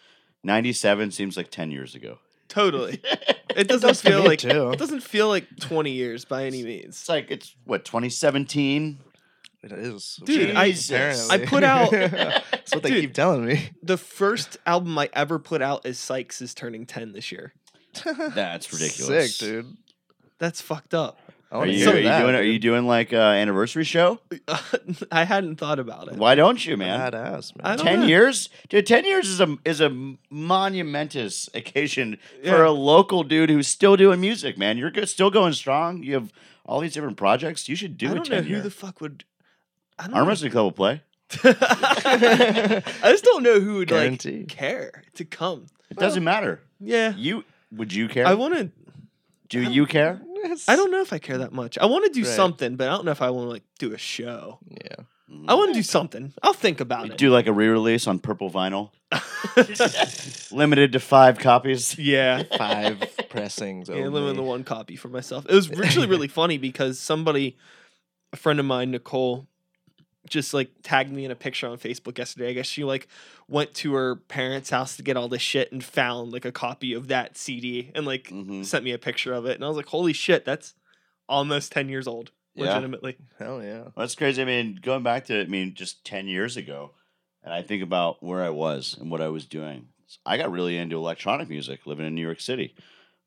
[0.45, 2.19] 97 seems like 10 years ago.
[2.49, 3.01] Totally.
[3.57, 4.69] It doesn't does feel like too.
[4.73, 6.89] it doesn't feel like 20 years by any means.
[7.01, 8.99] It's like it's what 2017.
[9.67, 10.19] It is.
[10.25, 11.29] Dude, I- Jesus.
[11.31, 13.01] I put out- That's what they Dude.
[13.03, 13.71] keep telling me.
[13.83, 17.53] The first album I ever put out is Sykes is turning 10 this year.
[18.35, 19.37] That's ridiculous.
[19.37, 19.77] Sick, dude.
[20.39, 21.19] That's fucked up.
[21.51, 22.35] I Are wanna you, hear are you that, doing?
[22.35, 22.53] Are dude.
[22.53, 24.19] you doing like a anniversary show?
[25.13, 26.15] I hadn't thought about it.
[26.17, 26.99] Why don't you, man?
[27.13, 27.65] Badass, man.
[27.65, 28.07] I don't Ten know.
[28.07, 28.85] years, dude.
[28.87, 29.89] Ten years is a is a
[30.29, 32.69] monumentous occasion for Yeah.
[32.69, 34.59] a local dude who's still doing music.
[34.59, 36.03] Man, you're good, still going strong.
[36.03, 36.33] You have
[36.65, 37.69] all these different projects.
[37.69, 38.61] You should do I a don't know ten who year.
[38.63, 39.25] the fuck would.
[39.99, 40.29] I don't Arm know.
[40.29, 41.03] wrestling club will play.
[41.45, 44.39] I just don't know who would Guarantee.
[44.41, 45.67] like care to come.
[45.91, 46.61] It doesn't matter.
[46.81, 48.27] Yeah, You would you care?
[48.27, 48.71] I want to.
[49.49, 50.21] do you care?
[50.69, 51.79] I don't know if I care that much.
[51.79, 52.35] I want to do Right.
[52.37, 54.59] something, but I don't know if I want to like do a show.
[54.71, 54.97] Yeah.
[55.49, 56.33] I want to do something.
[56.43, 57.19] I'll think about it.
[57.19, 58.91] do like a re-release on purple vinyl,
[60.53, 61.99] limited to five copies.
[61.99, 62.45] yeah.
[62.57, 63.89] Five pressings.
[63.89, 64.09] Yeah, only.
[64.11, 65.45] limited to one copy for myself.
[65.49, 67.57] It was actually really funny because somebody,
[68.33, 69.49] a friend of mine, Nicole,
[70.29, 72.51] just like tagged me in a picture on Facebook yesterday.
[72.51, 73.09] I guess she like
[73.49, 76.93] went to her parents' house to get all this shit and found like a copy
[76.93, 78.65] of that CD and like Mhm.
[78.65, 79.55] sent me a picture of it.
[79.57, 80.75] And I was like, holy shit, that's
[81.29, 82.31] almost 10 years old.
[82.55, 82.67] Yeah.
[82.69, 83.17] Legitimately.
[83.39, 83.81] Hell yeah.
[83.81, 84.41] Well, that's crazy.
[84.41, 86.93] I mean, going back to I mean, just ten years ago,
[87.43, 89.89] and I think about where I was and what I was doing.
[90.25, 92.75] I got really into electronic music, living in New York City,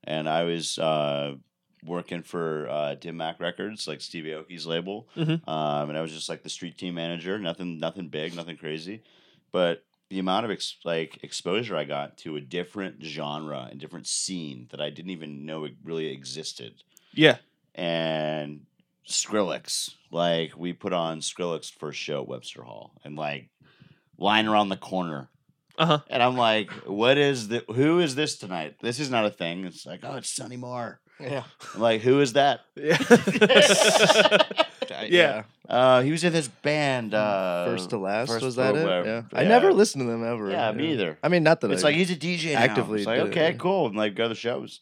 [0.03, 1.35] and I was uh,
[1.85, 5.47] working for uh, Dim Mak Records, like Stevie Aoki's label, Mhm.
[5.47, 7.37] um, and I was just like the street team manager.
[7.39, 9.01] Nothing, nothing big, nothing crazy,
[9.51, 14.07] but the amount of ex- like exposure I got to a different genre and different
[14.07, 17.37] scene that I didn't even know it really existed Yeah.
[17.75, 18.65] and
[19.07, 19.95] Skrillex.
[20.11, 23.49] Like we put on Skrillex first show at Webster Hall, and like
[24.17, 25.29] line around the corner,
[25.77, 25.99] Uh huh.
[26.09, 27.63] and I'm like, "What is the?
[27.73, 28.77] Who is this tonight?
[28.81, 31.43] This is not a thing." It's like, "Oh, it's Sonny Moore." Yeah.
[31.75, 32.97] I'm like, "Who is that?" Yeah.
[35.07, 35.43] yeah.
[35.67, 37.13] Uh, he was in this band.
[37.13, 39.05] Uh, First to last First was that to- it?
[39.05, 39.23] Yeah.
[39.31, 39.39] yeah.
[39.39, 40.49] I never listened to them ever.
[40.49, 41.17] Yeah, me either.
[41.21, 42.59] I mean, not that It's I, like he's a DJ now.
[42.61, 43.57] actively It's like did it, okay, yeah.
[43.57, 44.79] cool, and like go to the shows.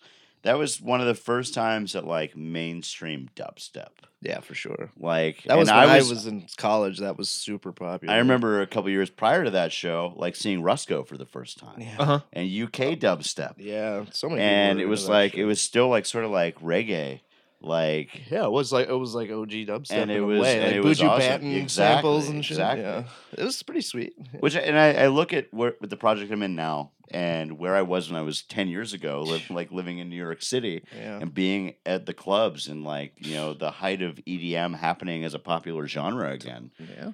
[0.48, 3.90] That was one of the first times that like mainstream dubstep.
[4.22, 4.92] yeah, for sure.
[4.98, 7.00] Like That was and when I I was, was, in college.
[7.00, 8.14] That was super popular.
[8.14, 11.58] I remember a couple years prior to that show, like seeing Rusko for the first
[11.60, 11.96] time Yeah.
[12.00, 12.20] Uh huh.
[12.34, 14.42] and UK dubstep, Yeah, so many.
[14.42, 15.42] and it was like shit.
[15.42, 17.20] it was still like sort of like reggae,
[17.62, 20.66] like Yeah, it was like it was like OG dubstep And it was- way, and
[20.68, 21.42] like it was awesome.
[21.42, 22.58] Banton Exactly, samples and shit.
[22.58, 22.84] exactly.
[22.84, 23.04] Yeah,
[23.38, 24.14] it was pretty sweet.
[24.40, 27.76] which and I, I look at where with the project I'm in now and where
[27.76, 30.84] I was when I was ten years ago, live, like living in New York City
[30.96, 35.24] Yeah, and being at the clubs and like you know the height of EDM happening
[35.24, 36.72] as a popular genre again.
[36.80, 37.12] yeah.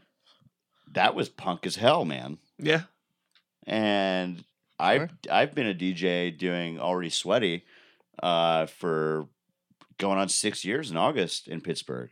[0.91, 2.37] That was punk as hell, man.
[2.59, 2.81] Yeah.
[3.65, 4.43] and
[4.79, 5.09] I've.
[5.31, 7.63] I've been a DJ doing already sweaty
[8.21, 9.27] uh, for
[9.97, 12.09] going on six years in August in Pittsburgh,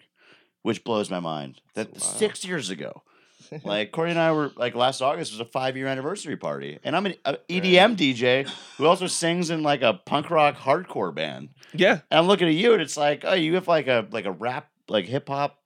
[0.62, 1.62] which blows my mind.
[1.76, 3.04] That six years ago,
[3.64, 6.96] like Corey and I were like last August was a five year anniversary party, and
[6.96, 11.50] I'm an a EDM DJ who also sings in like a punk rock hardcore band.
[11.74, 12.00] Yeah.
[12.10, 14.32] And I'm looking at you, and it's like, oh, you have like a like a
[14.32, 15.58] rap like hip hop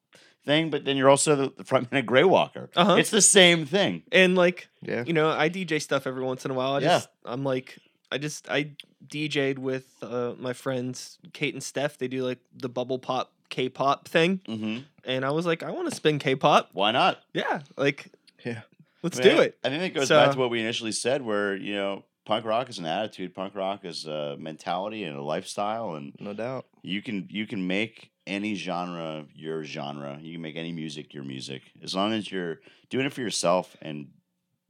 [0.46, 2.70] thing, but then you're also the, the frontman of Grey Walker.
[2.76, 2.96] Uh-huh.
[2.96, 4.04] It's the same thing.
[4.12, 5.04] And like, yeah.
[5.06, 6.74] you know, I DJ stuff every once in a while.
[6.74, 6.88] I Yeah.
[6.88, 7.80] just, I'm like,
[8.12, 8.72] I just, I
[9.08, 11.98] DJ'd with uh, my friends Kate and Steph.
[11.98, 15.88] They do like the bubble pop K-pop thing, hmm and I was like, I want
[15.90, 16.70] to spin K-pop.
[16.74, 17.20] Why not?
[17.34, 18.08] Yeah, like,
[18.44, 18.62] Yeah.
[19.04, 19.58] let's I mean, do it.
[19.64, 22.44] I think it goes So- back to what we initially said, where you know punk
[22.46, 23.36] rock is an attitude.
[23.36, 26.66] Punk rock is a mentality and a lifestyle, and No doubt.
[26.82, 30.18] you can you can make any genre your genre.
[30.20, 33.78] You can make any music your music as long as you're doing it for yourself
[33.82, 34.08] and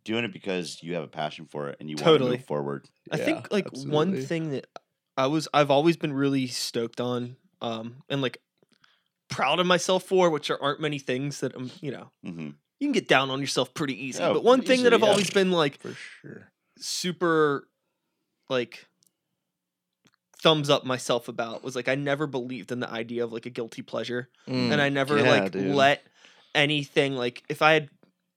[0.06, 2.38] doing it because you have a passion for it and you want to Totally.
[2.38, 2.88] move forward.
[3.12, 4.68] I Yeah, think like one thing that
[5.18, 8.40] I was I've always been really stoked on, um, and like
[9.30, 12.50] proud of myself for, which there aren't many things that I'm, you know, hmm
[12.80, 14.24] you can get down on yourself pretty easy.
[14.24, 15.12] Oh, but one thing that I've yeah.
[15.12, 16.52] always been like For sure.
[16.78, 17.68] super
[18.50, 18.88] like
[20.42, 23.50] thumbs up myself about was like I never believed in the idea of like a
[23.50, 24.30] guilty pleasure.
[24.48, 25.76] and I never Mm, yeah, like dude.
[25.76, 26.08] let
[26.54, 27.90] anything like if I had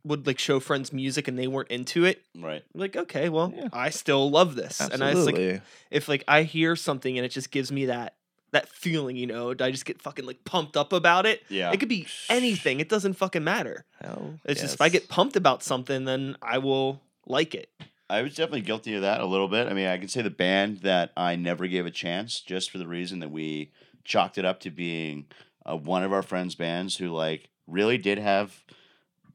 [0.05, 2.65] would like show friends music and they weren't into it, Right.
[2.75, 3.69] like okay, well, Yeah.
[3.73, 4.81] I still love this.
[4.81, 8.15] And I was like if like I hear something and it just gives me that
[8.51, 11.43] that feeling, you know, I just get fucking like pumped up about it.
[11.51, 11.71] Yeah.
[11.71, 12.81] It could be anything.
[12.81, 13.85] It doesn't fucking matter.
[14.01, 17.71] Hell It's just if I get pumped about something, then I will like it.
[18.09, 19.69] I was definitely guilty of that a little bit.
[19.69, 22.79] I mean, I can say the band that I never gave a chance just for
[22.79, 23.71] the reason that we
[24.03, 25.27] chalked it up to being
[25.69, 28.65] uh, one of our friends' bands who like really did have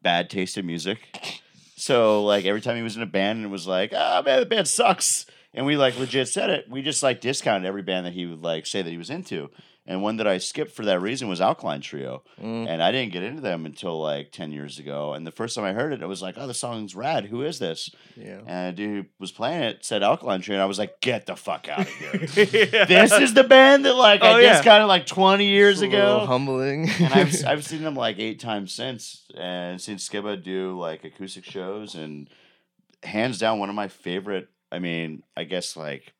[0.03, 0.99] bad taste in music.
[1.75, 4.45] So like every time he was in a band and was like, ah man, the
[4.45, 8.13] band sucks, and we like legit said it, we just like discounted every band that
[8.13, 9.49] he would like say that he was into.
[9.86, 12.23] And one that I skipped for that reason was Alkaline Trio.
[12.41, 12.69] Mm.
[12.69, 15.11] And I didn't get into them until like 10 years ago.
[15.13, 17.25] And the first time I heard it, I was like, oh, the song's rad.
[17.25, 17.89] Who is this?
[18.15, 18.39] Yeah.
[18.47, 20.55] And a dude who was playing it said Alkaline Trio.
[20.55, 22.11] And I was like, get the fuck out of here.
[22.17, 24.53] this this is the band that like Oh, I guess yeah.
[24.59, 26.25] discounted like 20 years It's a little ago.
[26.27, 26.89] humbling.
[27.01, 31.43] and I've, I've seen them like eight times since and seen Skiba do like acoustic
[31.43, 31.95] shows.
[31.95, 32.29] And
[33.03, 36.13] hands down, one of my favorite, I mean, I guess like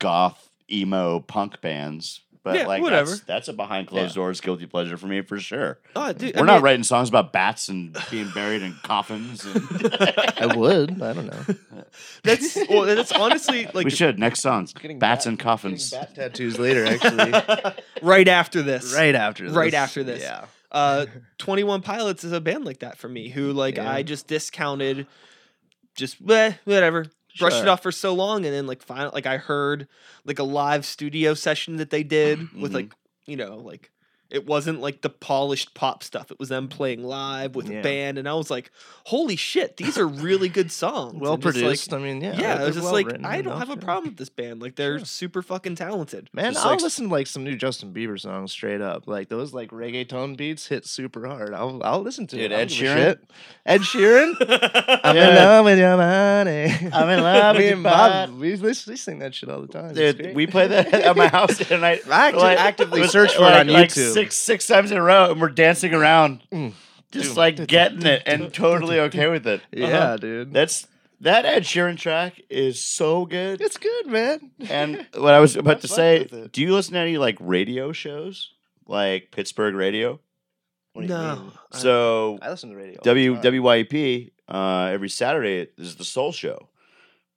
[0.00, 2.22] goth, emo, punk bands.
[2.42, 3.10] But Yeah, like whatever.
[3.10, 5.78] That's, that's a behind closed doors guilty pleasure for me for sure.
[5.94, 9.44] oh, dude, We're I not mean, writing songs about bats and being buried in coffins.
[9.44, 9.62] And
[10.38, 11.02] I would.
[11.02, 11.54] I don't know.
[12.22, 14.72] That's well, that's honestly like we should next songs.
[14.72, 15.90] Getting Bats bat- and coffins.
[15.90, 17.32] Getting bat tattoos later, actually.
[18.02, 18.94] right after this.
[18.94, 19.54] right after this.
[19.56, 20.22] Right after this.
[20.22, 20.44] Yeah.
[20.70, 21.06] uh
[21.38, 23.90] 21 pilots is a band like that for me who like Yeah.
[23.90, 25.06] i just discounted
[25.96, 27.06] just bleh, whatever
[27.38, 29.86] brushed it off for so long and then like final like i heard
[30.24, 32.74] like a live studio session that they did with Mhm.
[32.74, 32.94] like
[33.26, 33.90] you know like
[34.30, 37.78] it wasn't like the polished pop stuff it was them playing live with Yeah.
[37.78, 38.70] a band and i was like
[39.06, 41.92] holy shit these are really good songs Well And just, like, produced.
[41.94, 42.32] I mean, yeah.
[42.32, 43.84] yeah, they're I was just well like, I don't enough, have a yeah.
[43.84, 44.60] problem with this band.
[44.62, 45.04] Like, they're Sure.
[45.06, 46.28] super fucking talented.
[46.32, 49.06] Man, Just I'll like listen to like some new Justin Bieber songs straight up.
[49.06, 51.54] Like those like reggaeton beats hit super hard.
[51.54, 52.54] I'll I'll listen to Dude, it.
[52.54, 52.96] Ed don't give a Sheeran?
[52.96, 53.30] shit.
[53.66, 55.00] Ed Sheeran.
[55.04, 55.28] I'm Yeah.
[55.30, 56.90] in love with your money.
[56.92, 58.32] I'm in love with your body.
[58.32, 59.94] we, we, we sing that shit all the time.
[59.94, 62.02] Dude, we play that at my house the other night.
[62.08, 64.12] I actually Like, actively search for it on YouTube.
[64.24, 66.72] Six six times in a row, and we're dancing around, Mm.
[67.12, 69.62] just like getting it and totally okay with it.
[69.72, 70.16] yeah, Uh-huh.
[70.18, 70.52] dude.
[70.52, 70.86] That's
[71.22, 73.60] that Ed Sheeran track is so good.
[73.60, 74.50] it's good, man.
[74.68, 76.52] And what I was about to say, with it.
[76.52, 78.52] do you listen to any like radio shows,
[78.86, 80.18] like Pittsburgh radio?
[80.92, 81.36] What do you no.
[81.36, 81.52] mean?
[81.72, 82.94] I- So I listen to radio.
[82.94, 83.42] all the W time.
[83.44, 86.68] WYEP uh, every Saturday is the Soul Show,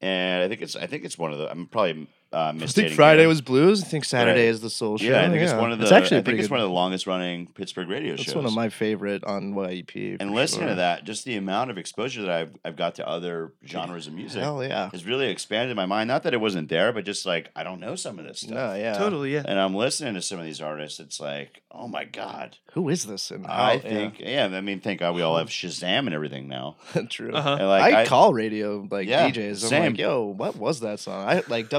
[0.02, 2.94] and I think it's I think it's one of the I'm probably uh, I think
[2.94, 3.28] Friday here.
[3.28, 3.84] was blues.
[3.84, 4.50] I think Saturday Right.
[4.50, 5.06] is the soul show.
[5.10, 6.60] yeah, I think it's one of the It's actually I a pretty think it's one
[6.60, 8.28] of the longest running Pittsburgh radio That's shows.
[8.30, 10.18] It's one of my favorite on YEP.
[10.20, 13.08] and for listening to that, just the amount of exposure that I've I've got to
[13.08, 14.90] other genres of music Hell yeah.
[14.92, 16.08] has really expanded my mind.
[16.08, 18.52] Not that it wasn't there, but just like I don't know some of this stuff.
[18.56, 18.94] No, yeah.
[18.98, 19.44] Totally, yeah.
[19.48, 21.00] And I'm listening to some of these artists.
[21.00, 22.58] It's like, oh my god.
[22.74, 23.30] Who is this?
[23.30, 23.80] And I how- yeah.
[23.80, 24.46] think, yeah.
[24.52, 26.78] I mean, thank God we all have Shazam and everything now.
[27.10, 27.32] true.
[27.32, 27.58] Uh-huh.
[27.60, 29.50] And like, I, I, call radio like Yeah, DJs.
[29.50, 29.84] I'm same.
[29.92, 31.28] like, yo, what was that song?
[31.28, 31.70] I like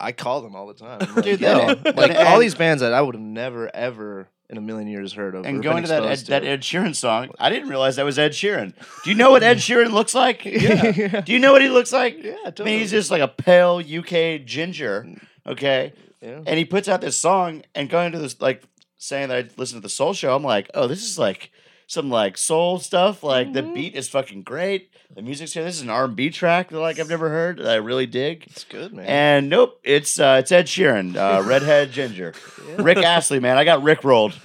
[0.00, 1.00] I call them all the time.
[1.14, 4.58] Like, Dude, yo, that- like all these bands that I would have never ever in
[4.58, 5.46] a million years heard of.
[5.46, 6.44] and going to that Ed, exposed that.
[6.44, 8.74] Ed Sheeran song, I didn't realize that was Ed Sheeran.
[9.02, 10.44] Do you know what Ed Sheeran looks like?
[10.44, 12.22] yeah, Do you know what he looks like?
[12.22, 12.70] yeah, I totally.
[12.72, 15.08] mean, he's just like a pale UK ginger.
[15.46, 15.92] Okay.
[16.20, 16.40] yeah.
[16.46, 18.62] And he puts out this song and going to this, like,
[18.98, 20.34] saying that I listen to the soul show.
[20.36, 21.50] I'm like, oh, this is like
[21.86, 23.22] some like soul stuff.
[23.22, 23.74] Like the Mhm.
[23.74, 24.90] beat is fucking great.
[25.14, 25.62] The music's here.
[25.64, 28.44] This is an R&B track that like I've never heard that I really dig.
[28.48, 29.06] It's good, man.
[29.06, 32.32] And nope, it's uh, it's Ed Sheeran, uh, redhead ginger,
[32.68, 32.76] Yeah.
[32.82, 33.56] Rick Astley, man.
[33.58, 34.34] I got Rick rolled.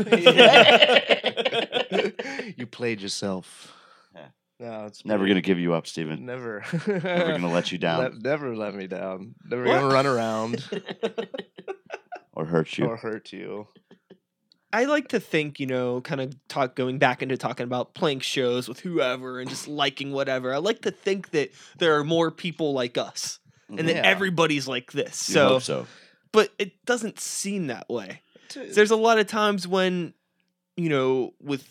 [2.57, 3.73] you played yourself.
[4.13, 4.27] Yeah.
[4.59, 6.25] No, it's Never pretty- gonna give you up, Steven.
[6.25, 6.63] Never.
[6.87, 9.35] Never gonna let you down Le- never let me down.
[9.49, 9.79] Never What?
[9.79, 10.69] gonna run around
[12.33, 12.85] or hurt you.
[12.85, 13.67] or hurt you.
[14.71, 18.19] I like to think, you know, kind of talk going back into talking about playing
[18.19, 20.53] shows with whoever and just liking whatever.
[20.53, 24.91] I like to think that there are more people like us and that everybody's like
[24.91, 25.27] this.
[25.29, 25.87] You So, hope so.
[26.31, 28.21] but it doesn't seem that way.
[28.53, 30.13] There's a lot of times when,
[30.75, 31.67] you know, with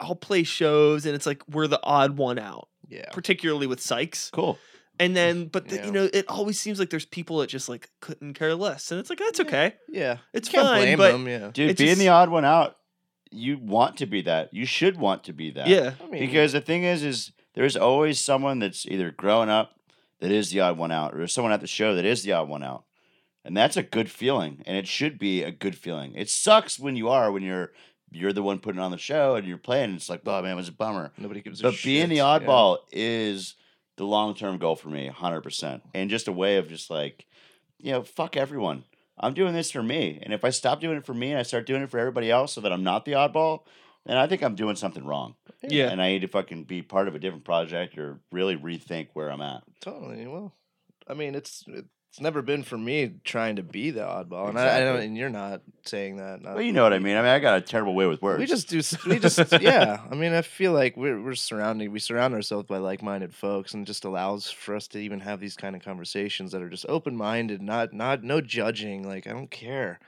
[0.00, 3.10] I'll play shows and it's like we're the odd one out, yeah.
[3.12, 4.30] particularly with Sykes.
[4.30, 4.58] Cool.
[5.00, 5.86] And then but the, Yeah.
[5.86, 9.00] you know it always seems like there's people that just like couldn't care less and
[9.00, 11.26] it's like that's okay Yeah, It's Can't fine, blame but- them.
[11.26, 12.76] Yeah, Dude, It being the odd one out,
[13.32, 14.52] you want to be that.
[14.54, 15.66] You should want to be that.
[15.66, 19.72] yeah I mean, Because the thing is, is there's always someone that's either growing up
[20.20, 22.32] that is the odd one out, or there's someone at the show that is the
[22.32, 22.84] odd one out.
[23.44, 24.62] And that's a good feeling.
[24.66, 26.14] And it should be a good feeling.
[26.14, 27.72] It sucks when you are, when you're
[28.12, 30.52] you're the one putting on the show and you're playing, and it's like, oh man,
[30.52, 31.12] it was a bummer.
[31.16, 31.72] nobody gives a shit.
[31.72, 32.38] But being the shit, yeah.
[32.38, 33.54] oddball is
[34.00, 37.26] the long term goal for me, hundred percent, and just a way of just like,
[37.78, 38.84] you know, fuck everyone.
[39.18, 41.42] I'm doing this for me, and if I stop doing it for me and I
[41.42, 43.64] start doing it for everybody else, so that I'm not the oddball,
[44.06, 47.08] then I think I'm doing something wrong, yeah and I need to fucking be part
[47.08, 49.62] of a different project or really rethink where I'm at.
[49.82, 50.26] Totally.
[50.26, 50.54] Well,
[51.06, 51.62] I mean, it's
[52.10, 55.00] it's never been for me trying to be the oddball, and I, I don't.
[55.00, 56.42] And you're not saying that.
[56.42, 57.16] Not, Well, you know what I mean.
[57.16, 58.40] I mean, I got a terrible way with words.
[58.40, 58.80] we just do.
[59.08, 60.00] We just yeah.
[60.10, 61.92] I mean, I feel like we're we're surrounding.
[61.92, 65.38] We surround ourselves by like-minded folks, and it just allows for us to even have
[65.40, 69.06] these kind of conversations that are just open-minded, not not no judging.
[69.06, 70.00] Like I don't care.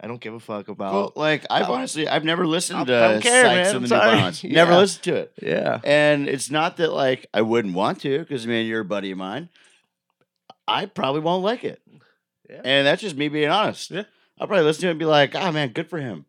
[0.00, 0.92] I don't give a fuck about.
[0.94, 1.74] Well, like I've Oh.
[1.74, 3.66] honestly, I've never listened I to don't care, Sykes man.
[3.66, 3.94] and I'm the.
[3.94, 4.44] New Balance.
[4.44, 5.32] Never listened to it.
[5.42, 5.80] yeah.
[5.84, 9.10] And it's not that like I wouldn't want to, because I mean you're a buddy
[9.12, 9.50] of mine.
[10.66, 11.80] I probably won't like it.
[12.48, 12.60] Yeah.
[12.64, 13.90] And that's just me being honest.
[13.90, 14.04] Yeah.
[14.38, 16.26] I'll probably listen to it and be like, oh man, good for him.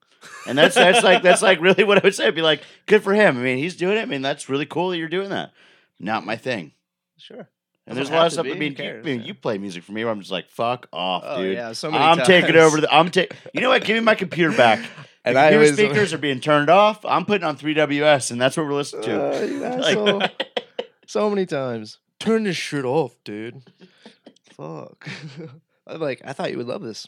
[0.47, 2.27] And that's that's like that's like really what I would say.
[2.27, 3.37] I'd be like, good for him.
[3.37, 4.01] I mean, he's doing it.
[4.01, 5.51] I mean, that's really cool that you're doing that.
[5.99, 6.71] Not my thing.
[7.17, 7.47] Sure.
[7.87, 8.45] And there's a lot of stuff.
[8.45, 10.49] be, I mean, you, I mean, you play music for me where I'm just like,
[10.49, 11.55] fuck off, Oh dude.
[11.55, 11.71] yeah.
[11.73, 12.91] So many I'm taking over the.
[12.93, 13.37] I'm taking.
[13.53, 13.83] You know what?
[13.83, 14.83] Give me my computer back.
[15.27, 17.03] And the I computer always- speakers are being turned off.
[17.03, 19.23] I'm putting on 3WS, and that's what we're listening to.
[19.23, 19.77] Uh,
[20.19, 20.47] Like-
[21.07, 21.97] so many times.
[22.19, 23.61] Turn this shit off, dude.
[24.55, 25.07] Fuck.
[25.87, 27.07] I'm like, I thought you would love this.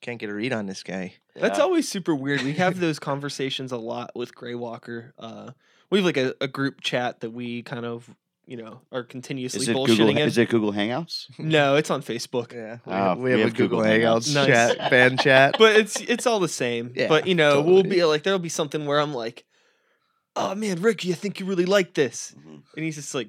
[0.00, 1.14] Can't get a read on this guy.
[1.34, 1.64] That's Yeah.
[1.64, 2.42] always super weird.
[2.42, 5.14] We have those conversations a lot with Gray Walker.
[5.18, 5.52] Uh,
[5.90, 8.14] we have like a, a group chat that we kind of,
[8.46, 10.08] you know, are continuously Is it bullshitting Google?
[10.10, 10.18] in.
[10.18, 11.26] Is it Google Hangouts?
[11.38, 12.52] no, it's on Facebook.
[12.52, 12.78] Yeah.
[12.84, 14.34] We, have, we we have, have a Google, Google Hangouts Hangouts.
[14.34, 14.46] Nice.
[14.76, 15.56] chat, fan chat.
[15.58, 16.92] But it's it's all the same.
[16.94, 17.96] Yeah, but you know, we'll totally.
[17.96, 19.44] be like there'll be something where I'm like,
[20.36, 22.34] Oh man, Ricky, I think you really like this.
[22.38, 22.62] Mhm.
[22.76, 23.28] And he's just like,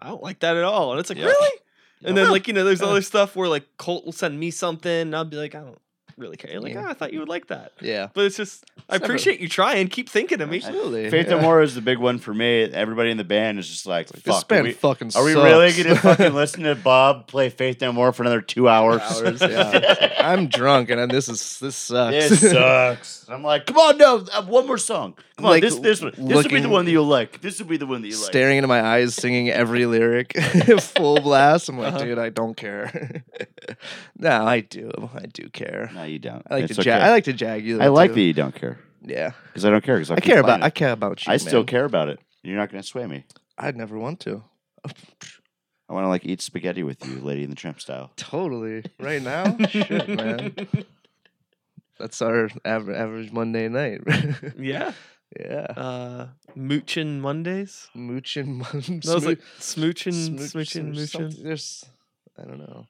[0.00, 0.92] I don't like that at all.
[0.92, 1.26] And it's like, Yeah.
[1.26, 1.58] Really?
[2.04, 2.30] And then Yeah.
[2.30, 5.24] like, you know, there's other stuff where like Colt will send me something and I'll
[5.24, 5.78] be like, I don't
[6.16, 6.60] really care.
[6.60, 6.84] Like, Yeah.
[6.86, 7.72] oh, I thought you would like that.
[7.80, 8.08] yeah.
[8.14, 9.88] But it's just I It's never- appreciate you trying.
[9.88, 10.58] Keep thinking of me.
[10.58, 11.10] Absolutely.
[11.10, 11.36] Faith yeah.
[11.36, 12.62] No More is the big one for me.
[12.64, 14.44] Everybody in the band is just like, This fuck.
[14.44, 17.80] Are band we, fucking are we really going to fucking listen to Bob play Faith
[17.80, 19.00] No More for another two hours?
[19.02, 20.14] Hours, yeah.
[20.20, 22.28] I'm drunk and this is this sucks.
[22.30, 23.26] This sucks.
[23.28, 25.14] I'm like, come on, no, uh, one more song.
[25.38, 26.12] Come on, Like, this this one.
[26.18, 27.40] This will be the one that you'll like.
[27.40, 28.24] This will be the one that you like.
[28.26, 30.36] Staring into my eyes, singing every lyric,
[30.80, 31.68] full blast.
[31.68, 32.04] I'm like, Uh-huh.
[32.04, 33.22] dude, I don't care.
[34.18, 34.90] no, I do.
[35.14, 35.90] I do care.
[35.94, 36.44] No, you don't.
[36.50, 37.00] I like It's to jag.
[37.02, 37.80] I like to jag you.
[37.80, 38.14] I like too.
[38.16, 39.94] that you don't care Yeah, because I don't care.
[39.96, 40.60] Because I, I care about.
[40.64, 41.32] I care about you.
[41.32, 42.18] I still care about it.
[42.42, 43.24] You're not going to sway me.
[43.56, 44.42] I'd never want to.
[45.88, 48.10] I want to like eat spaghetti with you, Lady and the Tramp style.
[48.16, 48.84] Totally.
[48.98, 50.54] Right now, shit, man.
[51.98, 54.00] That's our average Monday night.
[54.58, 54.92] yeah.
[55.38, 55.66] Yeah.
[55.76, 56.26] Uh
[56.56, 57.88] Moochin Mondays.
[57.96, 58.46] Moochin.
[58.62, 61.42] Mon- That was like smoo- smooching, smooch- smooching, there's mooching.
[61.42, 61.84] There's,
[62.38, 62.86] I don't know.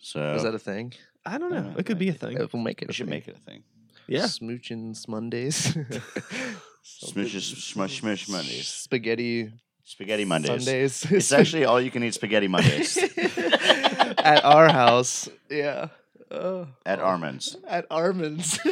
[0.00, 0.92] So Is that a thing?
[1.26, 1.72] I don't know.
[1.74, 2.36] Uh, It could be a thing.
[2.36, 2.88] Yeah, we'll make it.
[2.88, 3.10] we a should thing.
[3.18, 3.62] make it a thing.
[4.06, 4.24] Yeah.
[4.24, 5.76] Smoochins Mondays.
[6.82, 8.66] Smooches, smush, smush Mondays.
[8.68, 9.52] Spaghetti
[9.84, 10.64] Spaghetti Mondays.
[10.64, 11.04] Sundays.
[11.10, 12.96] It's actually all you can eat spaghetti Mondays
[14.18, 15.28] at our house.
[15.50, 15.88] Yeah.
[16.30, 16.68] Oh.
[16.86, 17.56] at Armand's.
[17.68, 18.58] At Armin's.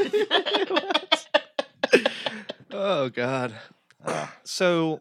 [2.73, 3.55] oh God.
[4.05, 5.01] Uh, So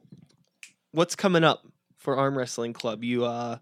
[0.91, 1.65] what's coming up
[1.97, 3.03] for Arm Wrestling Club?
[3.03, 3.57] You uh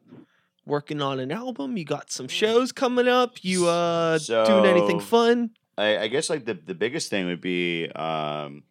[0.66, 1.78] working on an album?
[1.78, 3.44] You got some shows coming up?
[3.44, 5.52] You uh doing anything fun?
[5.78, 8.64] I, I guess like the, the biggest thing would be um,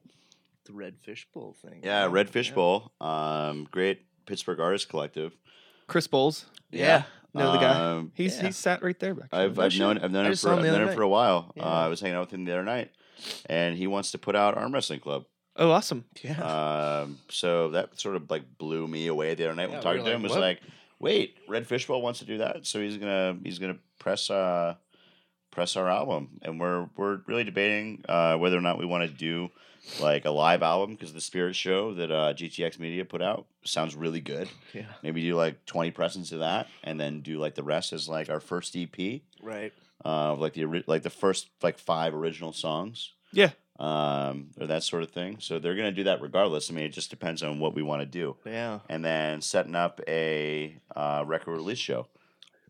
[0.64, 1.80] The Red Fish Bowl thing.
[1.82, 2.92] yeah, Red Fish Bowl.
[2.98, 5.36] Um, great Pittsburgh artist collective.
[5.86, 6.46] Chris Bowles.
[6.70, 7.02] Yeah.
[7.34, 7.90] Know the guy?
[7.96, 8.46] Um, He's Yeah.
[8.46, 9.28] he's sat right there back.
[9.32, 11.52] I've, I've known I've known I him for I've known him for a while.
[11.56, 11.64] Yeah.
[11.64, 12.92] Uh, I was hanging out with him the other night,
[13.46, 15.24] and he wants to put out Arm Wrestling Club.
[15.56, 16.04] oh, awesome.
[16.22, 16.40] Yeah.
[17.02, 20.02] Um, so that sort of like blew me away the other night Yeah, when talking
[20.02, 20.22] were to him.
[20.22, 20.60] Was "What?" like,
[20.98, 24.74] wait, Red Fishbowl wants to do that, so he's gonna he's gonna press uh
[25.50, 29.16] press our album, and we're we're really debating uh, whether or not we want to
[29.16, 29.50] do
[30.00, 33.94] like a live album because the Spirit Show that uh, GTX Media put out sounds
[33.94, 34.48] really good.
[34.72, 34.86] yeah.
[35.02, 38.28] Maybe do like twenty presents of that, and then do like the rest as like
[38.30, 39.72] our first EP Right.
[40.04, 43.50] Uh, like the like the first like five original songs Yeah.
[43.78, 45.38] um, or that sort of thing.
[45.40, 46.70] So they're gonna do that regardless.
[46.70, 48.80] I mean, it just depends on what we want to do, Yeah.
[48.88, 52.06] and then setting up a uh, record release show.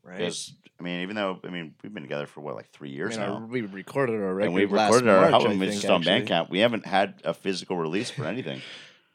[0.03, 0.19] Right.
[0.19, 2.93] Because I mean, even though I mean we've been together for what like three I
[2.93, 4.47] years mean, our- now, we recorded our record.
[4.47, 6.27] and we last recorded our March, album I think, just on actually.
[6.27, 6.51] Bandcamp.
[6.51, 8.61] We haven't had a physical release for anything.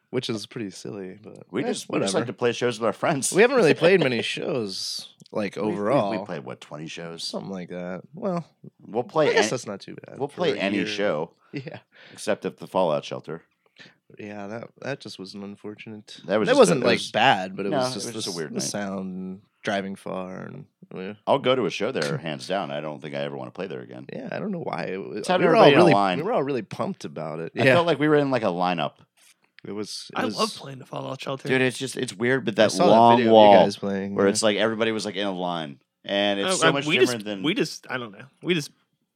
[0.10, 1.20] which is pretty silly.
[1.22, 3.32] But We eh, just we just like to play shows with our friends.
[3.32, 6.12] We haven't really played many shows like We- we- overall.
[6.12, 7.24] we, played what twenty shows.
[7.24, 8.02] something like that.
[8.14, 8.46] Well,
[8.86, 9.30] We'll play.
[9.30, 10.18] I guess that's not too bad.
[10.20, 10.86] we'll play any year.
[10.88, 11.80] show Yeah,
[12.14, 13.44] except at the Fallout Shelter.
[14.18, 14.48] yeah.
[14.48, 16.18] That that just was an unfortunate.
[16.26, 18.26] That was that wasn't it like was- bad, but it No, was it just, was
[18.26, 20.66] just a weird the sound and driving far and.
[20.96, 22.72] uh, I'll go to a show there, hands down.
[22.72, 24.06] I don't think I ever want to play there again.
[24.12, 24.84] Yeah, I don't know why.
[24.86, 27.52] It was, we were all a really, we were all really pumped about it.
[27.60, 28.94] I Yeah, felt like we were in like a lineup,
[29.68, 30.10] it was.
[30.14, 31.48] It I was, love playing the Fallout Shelter.
[31.48, 31.62] dude.
[31.62, 34.32] It's just it's weird, but that long video of wall guys playing where yeah.
[34.32, 36.98] it's like everybody was like in a line, and it's Oh, so uh, much we
[36.98, 38.26] different just, than we just I don't know.
[38.42, 38.72] We just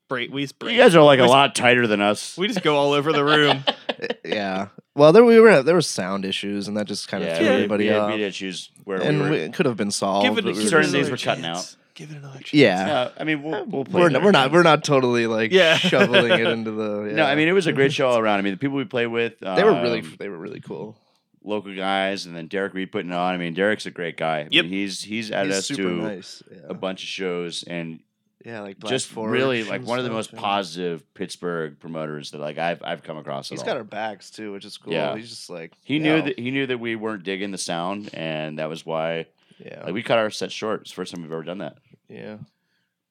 [0.10, 0.32] break.
[0.32, 0.74] We just break.
[0.74, 2.38] you guys are like a we just- lot tighter than us.
[2.38, 3.64] We just go all over the room.
[4.26, 4.68] yeah.
[4.96, 5.64] Well, there we were.
[5.64, 8.00] There were sound issues, and that just kind of yeah, threw we, everybody we, had,
[8.00, 8.14] off.
[8.14, 9.36] we had to choose where and we were.
[9.36, 10.26] it could have been solved.
[10.28, 11.78] give it, but we were certain just- days cutting chance.
[11.96, 12.54] Give it another chance.
[12.54, 12.86] Yeah.
[12.86, 14.02] no, I mean we'll, we'll play.
[14.02, 15.76] we're, another we're not we're not totally like Yeah.
[15.78, 17.12] shoveling it into the.
[17.14, 18.40] No, I mean it was a great show all around.
[18.40, 20.96] I mean the people we played with, they were really um, they were really cool.
[21.44, 23.34] local guys, and then Derek Reed putting it on.
[23.34, 24.40] I mean Derek's a great guy.
[24.40, 24.66] I Yep.
[24.66, 26.42] mean, he's he's added He's us super to nice.
[26.52, 26.58] Yeah.
[26.70, 28.00] a bunch of shows, and
[28.44, 30.40] yeah, like Black just Forge really like one of the most yeah.
[30.40, 33.50] positive Pittsburgh promoters that like I've I've come across.
[33.50, 33.68] At He's all.
[33.68, 34.92] got our backs too, which is cool.
[34.94, 35.16] Yeah.
[35.16, 38.10] He's just like He knew yeah, that he knew that we weren't digging the sound,
[38.14, 39.28] and that was why
[39.60, 40.82] Yeah, like we cut our set short.
[40.82, 41.78] It's the first time we've ever done that.
[42.10, 42.38] Yeah,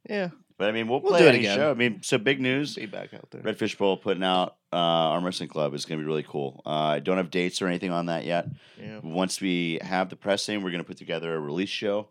[0.09, 0.28] yeah.
[0.59, 1.57] But I mean, we'll, We'll play do it any again.
[1.57, 1.70] show.
[1.70, 2.76] I mean, so big news.
[2.76, 3.40] Be back out there.
[3.43, 6.62] Redfish Bowl putting out uh, Arm Wrestling Club is going to be really cool.
[6.64, 8.47] Uh, I don't have dates or anything on that yet.
[8.80, 9.01] Yeah.
[9.03, 12.11] Once we have the pressing, we're going to put together a release show.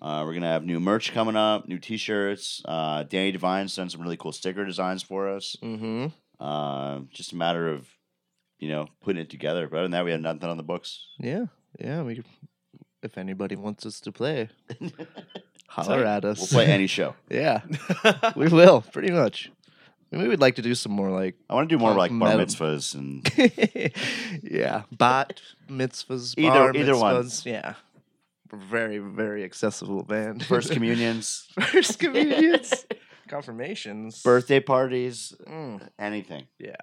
[0.00, 2.62] Uh, we're going to have new merch coming up, new T-shirts.
[2.64, 5.56] Uh, Danny Devine's done some really cool sticker designs for us.
[5.62, 6.06] Mm-hmm.
[6.42, 7.86] Uh, just a matter of,
[8.58, 9.68] you know, putting it together.
[9.68, 11.06] But other than that, we have nothing on the books.
[11.18, 11.46] Yeah,
[11.78, 12.00] yeah.
[12.00, 12.22] We,
[13.02, 14.48] if anybody wants us to play,
[14.80, 14.90] we'll
[15.70, 16.38] holler at us.
[16.40, 17.14] We'll play any show.
[17.30, 17.60] yeah,
[18.36, 19.50] we will pretty much.
[20.12, 21.94] I mean, we would like to do some more like, I want to do more
[21.94, 23.22] like bar mitzvahs and
[24.42, 27.28] yeah, bat mitzvahs, Either- bar either one.
[27.44, 27.74] Yeah,
[28.52, 30.44] very very accessible band.
[30.44, 32.86] first communions, first communions,
[33.28, 36.46] confirmations, birthday parties, Mm, anything.
[36.58, 36.74] yeah,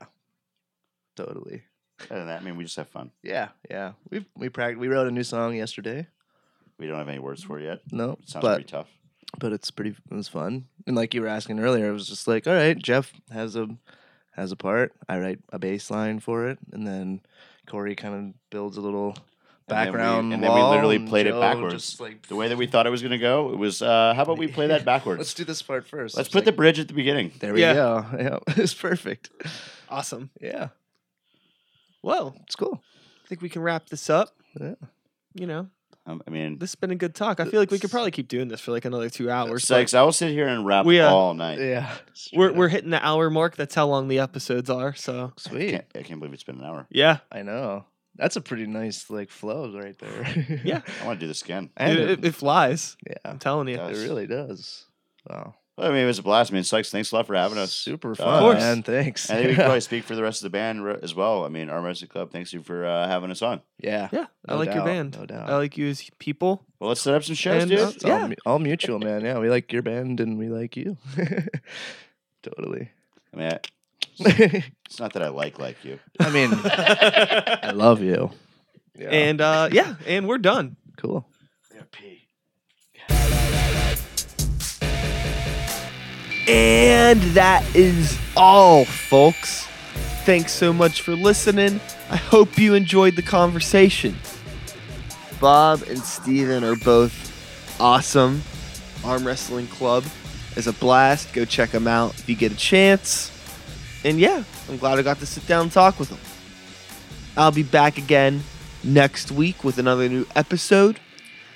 [1.16, 1.64] totally.
[2.12, 3.12] Other than that, I mean, we just have fun.
[3.24, 3.94] Yeah, yeah.
[4.10, 4.80] We we practiced.
[4.80, 6.08] We wrote a new song yesterday.
[6.80, 7.80] We don't have any words for it yet.
[7.92, 8.88] No, It sounds but pretty tough.
[9.40, 9.92] but it's pretty.
[9.92, 10.66] It was fun.
[10.86, 13.68] And like you were asking earlier, it was just like, all right, Jeff has a
[14.32, 14.94] has a part.
[15.10, 17.22] I write a bass line for it, and then
[17.68, 20.34] Corey kind of builds a little And then we- background.
[20.34, 22.00] and then we literally and played it backwards.
[22.00, 24.22] Like The way that we thought it was going to go, it was, uh, how
[24.22, 25.18] about we play that backwards?
[25.18, 26.16] Let's do this part first.
[26.16, 27.32] Let's It's put the bridge at the beginning.
[27.40, 27.74] There we Yeah.
[27.74, 28.06] go.
[28.20, 29.32] Yeah, it's perfect.
[29.90, 30.30] awesome.
[30.40, 30.70] Yeah,
[32.04, 32.82] Well, it's cool.
[33.26, 34.30] I think we can wrap this up.
[34.60, 34.76] Yeah.
[35.34, 35.68] You know,
[36.08, 37.39] I mean, this has been a good talk.
[37.39, 39.64] I feel like we could probably keep doing this for like another two hours.
[39.64, 41.60] but Sykes, I will sit here and rap We, uh, all night.
[41.60, 41.91] Yeah,
[42.34, 43.55] We're we're hitting the hour mark.
[43.58, 44.95] That's how long the episodes are.
[44.95, 45.72] So I sweet.
[45.72, 46.88] can't, I can't believe it's been an hour.
[46.89, 47.86] yeah, I know.
[48.16, 50.60] That's a pretty nice like flow right there.
[50.64, 50.82] Yeah.
[51.03, 51.70] I want to do this again.
[51.78, 52.97] and it, it, it, it flies.
[53.05, 53.76] yeah, I'm telling you.
[53.78, 54.01] does.
[54.01, 54.86] it really does.
[55.30, 56.52] Wow, Well, I mean, it was a blast.
[56.52, 57.72] I mean, Sykes, thanks a lot for having us.
[57.72, 58.58] super Of fun, course.
[58.60, 58.82] man.
[58.82, 59.30] Thanks.
[59.30, 61.46] I think we can probably speak for the rest of the band re- as well.
[61.46, 63.62] I mean, Arm Wrestling Club, thanks you for uh, having us on.
[63.78, 65.16] yeah, Yeah, I No like your band.
[65.20, 65.48] no doubt.
[65.50, 66.66] I like you as people.
[66.80, 67.80] Well, let's set up some shows, And, dude.
[67.80, 68.36] uh, It's all, Yeah.
[68.46, 69.24] all mutual, man.
[69.24, 70.98] Yeah, we like your band and we like you.
[72.42, 72.90] totally.
[73.34, 73.60] I mean, I,
[74.26, 76.00] I it's not that I like like you.
[76.20, 78.32] I mean, I love you.
[78.98, 79.10] Yeah.
[79.10, 80.76] And uh, yeah, and we're done.
[80.98, 81.28] cool.
[86.48, 89.66] And that is all, folks.
[90.24, 91.82] Thanks so much for listening.
[92.10, 94.16] I hope you enjoyed the conversation.
[95.41, 98.41] Bob and Steven are both awesome.
[99.04, 100.06] Arm Wrestling Club
[100.56, 101.34] is a blast.
[101.34, 103.32] Go check them out if you get a chance.
[104.06, 106.20] And yeah, I'm glad I got to sit down and talk with them.
[107.36, 108.43] I'll be back again
[108.84, 111.00] next week with another new episode.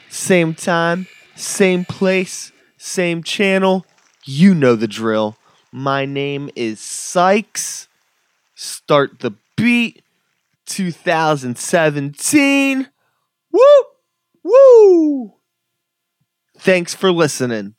[0.09, 3.85] Same time, same place, same channel.
[4.25, 5.35] You know the drill.
[5.71, 7.87] My name is Sykes.
[8.53, 10.03] Start the beat
[10.67, 12.87] 2017.
[13.51, 13.83] Woo!
[14.43, 15.33] Woo!
[16.57, 17.73] Thanks for listening.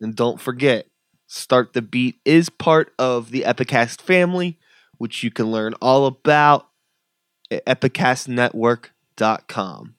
[0.00, 0.86] And don't forget,
[1.26, 4.58] Start the Beat is part of the Epicast family,
[4.98, 6.68] which you can learn all about
[7.50, 9.95] at epicastnetwork.com.